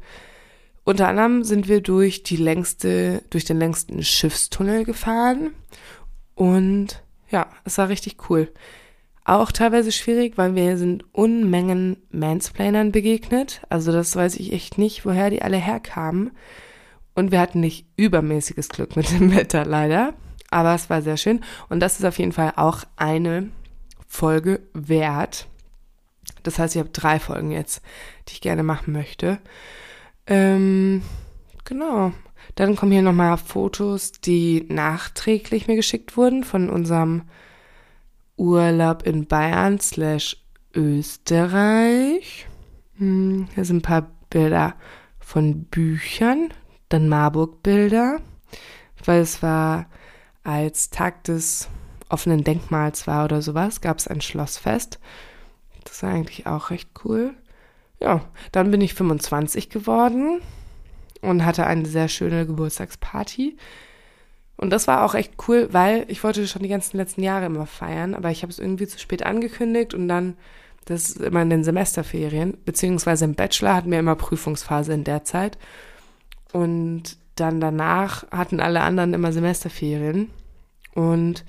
Unter 0.84 1.08
anderem 1.08 1.44
sind 1.44 1.68
wir 1.68 1.80
durch 1.80 2.22
die 2.22 2.36
längste, 2.36 3.22
durch 3.30 3.44
den 3.44 3.58
längsten 3.58 4.02
Schiffstunnel 4.02 4.84
gefahren 4.84 5.52
und 6.34 7.02
ja, 7.30 7.46
es 7.64 7.78
war 7.78 7.88
richtig 7.88 8.28
cool. 8.28 8.50
Auch 9.24 9.52
teilweise 9.52 9.92
schwierig, 9.92 10.36
weil 10.36 10.54
wir 10.56 10.76
sind 10.76 11.04
Unmengen 11.12 11.96
Mansplainern 12.10 12.90
begegnet. 12.90 13.62
Also 13.68 13.92
das 13.92 14.16
weiß 14.16 14.36
ich 14.36 14.52
echt 14.52 14.78
nicht, 14.78 15.06
woher 15.06 15.30
die 15.30 15.42
alle 15.42 15.58
herkamen. 15.58 16.32
Und 17.14 17.30
wir 17.30 17.40
hatten 17.40 17.60
nicht 17.60 17.86
übermäßiges 17.96 18.68
Glück 18.68 18.96
mit 18.96 19.10
dem 19.10 19.32
Wetter 19.36 19.64
leider. 19.64 20.14
Aber 20.50 20.74
es 20.74 20.90
war 20.90 21.02
sehr 21.02 21.16
schön. 21.16 21.40
Und 21.68 21.80
das 21.80 21.98
ist 21.98 22.04
auf 22.04 22.18
jeden 22.18 22.32
Fall 22.32 22.54
auch 22.56 22.84
eine 22.96 23.50
Folge 24.08 24.60
wert. 24.74 25.46
Das 26.42 26.58
heißt, 26.58 26.74
ich 26.74 26.80
habe 26.80 26.90
drei 26.90 27.20
Folgen 27.20 27.52
jetzt, 27.52 27.80
die 28.28 28.34
ich 28.34 28.40
gerne 28.40 28.62
machen 28.62 28.92
möchte. 28.92 29.38
Ähm, 30.26 31.02
genau. 31.64 32.12
Dann 32.56 32.76
kommen 32.76 32.92
hier 32.92 33.02
nochmal 33.02 33.38
Fotos, 33.38 34.12
die 34.12 34.66
nachträglich 34.68 35.68
mir 35.68 35.76
geschickt 35.76 36.16
wurden 36.16 36.44
von 36.44 36.68
unserem 36.68 37.22
Urlaub 38.42 39.04
in 39.04 39.26
Bayern 39.26 39.78
slash 39.78 40.36
Österreich. 40.74 42.48
Hm, 42.98 43.46
hier 43.54 43.64
sind 43.64 43.76
ein 43.76 43.82
paar 43.82 44.10
Bilder 44.30 44.74
von 45.20 45.64
Büchern, 45.66 46.52
dann 46.88 47.08
Marburg-Bilder, 47.08 48.20
weil 49.04 49.20
es 49.20 49.44
war 49.44 49.86
als 50.42 50.90
Tag 50.90 51.22
des 51.22 51.68
offenen 52.08 52.42
Denkmals 52.42 53.06
war 53.06 53.26
oder 53.26 53.42
sowas, 53.42 53.80
gab 53.80 53.98
es 53.98 54.08
ein 54.08 54.20
Schlossfest. 54.20 54.98
Das 55.84 56.02
war 56.02 56.10
eigentlich 56.10 56.46
auch 56.48 56.70
recht 56.70 56.90
cool. 57.04 57.34
Ja, 58.00 58.22
dann 58.50 58.72
bin 58.72 58.80
ich 58.80 58.94
25 58.94 59.70
geworden 59.70 60.40
und 61.20 61.44
hatte 61.44 61.64
eine 61.64 61.86
sehr 61.86 62.08
schöne 62.08 62.44
Geburtstagsparty. 62.44 63.56
Und 64.62 64.70
das 64.70 64.86
war 64.86 65.04
auch 65.04 65.16
echt 65.16 65.32
cool, 65.48 65.68
weil 65.72 66.04
ich 66.06 66.22
wollte 66.22 66.46
schon 66.46 66.62
die 66.62 66.68
ganzen 66.68 66.96
letzten 66.96 67.20
Jahre 67.20 67.46
immer 67.46 67.66
feiern, 67.66 68.14
aber 68.14 68.30
ich 68.30 68.42
habe 68.42 68.52
es 68.52 68.60
irgendwie 68.60 68.86
zu 68.86 68.96
spät 68.96 69.26
angekündigt 69.26 69.92
und 69.92 70.06
dann, 70.06 70.36
das 70.84 71.10
ist 71.10 71.20
immer 71.20 71.42
in 71.42 71.50
den 71.50 71.64
Semesterferien, 71.64 72.56
beziehungsweise 72.64 73.24
im 73.24 73.34
Bachelor 73.34 73.74
hatten 73.74 73.90
wir 73.90 73.98
immer 73.98 74.14
Prüfungsphase 74.14 74.92
in 74.92 75.02
der 75.02 75.24
Zeit. 75.24 75.58
Und 76.52 77.16
dann 77.34 77.60
danach 77.60 78.24
hatten 78.30 78.60
alle 78.60 78.82
anderen 78.82 79.14
immer 79.14 79.32
Semesterferien. 79.32 80.30
Und 80.94 81.44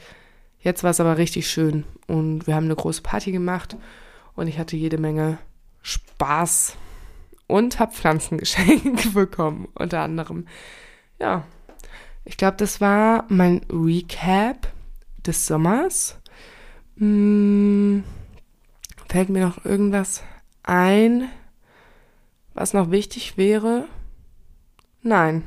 jetzt 0.61 0.83
war 0.83 0.89
es 0.89 0.99
aber 0.99 1.19
richtig 1.19 1.47
schön. 1.47 1.83
Und 2.07 2.47
wir 2.47 2.55
haben 2.55 2.65
eine 2.65 2.75
große 2.75 3.03
Party 3.03 3.31
gemacht 3.31 3.77
und 4.33 4.47
ich 4.47 4.57
hatte 4.57 4.75
jede 4.75 4.97
Menge 4.97 5.37
Spaß 5.83 6.77
und 7.45 7.79
habe 7.79 7.91
Pflanzengeschenke 7.91 9.09
bekommen, 9.13 9.67
unter 9.75 9.99
anderem. 9.99 10.47
Ja, 11.19 11.43
ich 12.25 12.37
glaube, 12.37 12.57
das 12.57 12.81
war 12.81 13.25
mein 13.29 13.61
Recap 13.69 14.71
des 15.25 15.45
Sommers. 15.45 16.17
Hm, 16.97 18.03
fällt 19.09 19.29
mir 19.29 19.45
noch 19.45 19.65
irgendwas 19.65 20.23
ein, 20.63 21.29
was 22.53 22.73
noch 22.73 22.91
wichtig 22.91 23.37
wäre? 23.37 23.87
Nein. 25.01 25.43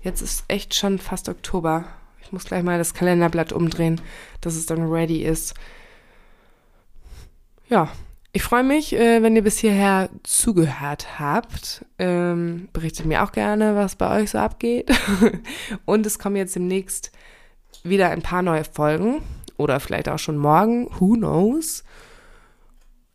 Jetzt 0.00 0.20
ist 0.20 0.44
echt 0.48 0.74
schon 0.74 0.98
fast 0.98 1.28
Oktober. 1.28 1.86
Ich 2.22 2.32
muss 2.32 2.44
gleich 2.44 2.62
mal 2.62 2.78
das 2.78 2.92
Kalenderblatt 2.94 3.52
umdrehen, 3.52 4.00
dass 4.40 4.54
es 4.54 4.66
dann 4.66 4.90
ready 4.90 5.22
ist. 5.22 5.54
Ja, 7.68 7.90
ich 8.34 8.42
freue 8.42 8.64
mich, 8.64 8.92
äh, 8.92 9.22
wenn 9.22 9.36
ihr 9.36 9.44
bis 9.44 9.58
hierher 9.58 10.10
zugehört 10.24 11.20
habt. 11.20 11.84
Ähm, 12.00 12.68
berichtet 12.72 13.06
mir 13.06 13.22
auch 13.22 13.30
gerne, 13.30 13.76
was 13.76 13.94
bei 13.94 14.20
euch 14.20 14.30
so 14.32 14.38
abgeht. 14.38 14.90
Und 15.84 16.04
es 16.04 16.18
kommen 16.18 16.34
jetzt 16.34 16.56
demnächst 16.56 17.12
wieder 17.84 18.10
ein 18.10 18.22
paar 18.22 18.42
neue 18.42 18.64
Folgen. 18.64 19.22
Oder 19.56 19.78
vielleicht 19.78 20.08
auch 20.08 20.18
schon 20.18 20.36
morgen. 20.36 20.88
Who 20.98 21.14
knows? 21.14 21.84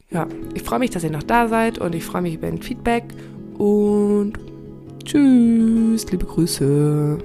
Ja, 0.10 0.26
ich 0.54 0.64
freue 0.64 0.80
mich, 0.80 0.92
dass 0.92 1.04
ihr 1.04 1.12
noch 1.12 1.24
da 1.24 1.50
seid 1.50 1.78
und 1.78 1.94
ich 1.94 2.06
freue 2.06 2.22
mich 2.22 2.36
über 2.36 2.48
ein 2.48 2.62
Feedback. 2.62 3.04
Und 3.58 4.40
tschüss, 5.04 6.10
liebe 6.10 6.26
Grüße. 6.26 7.18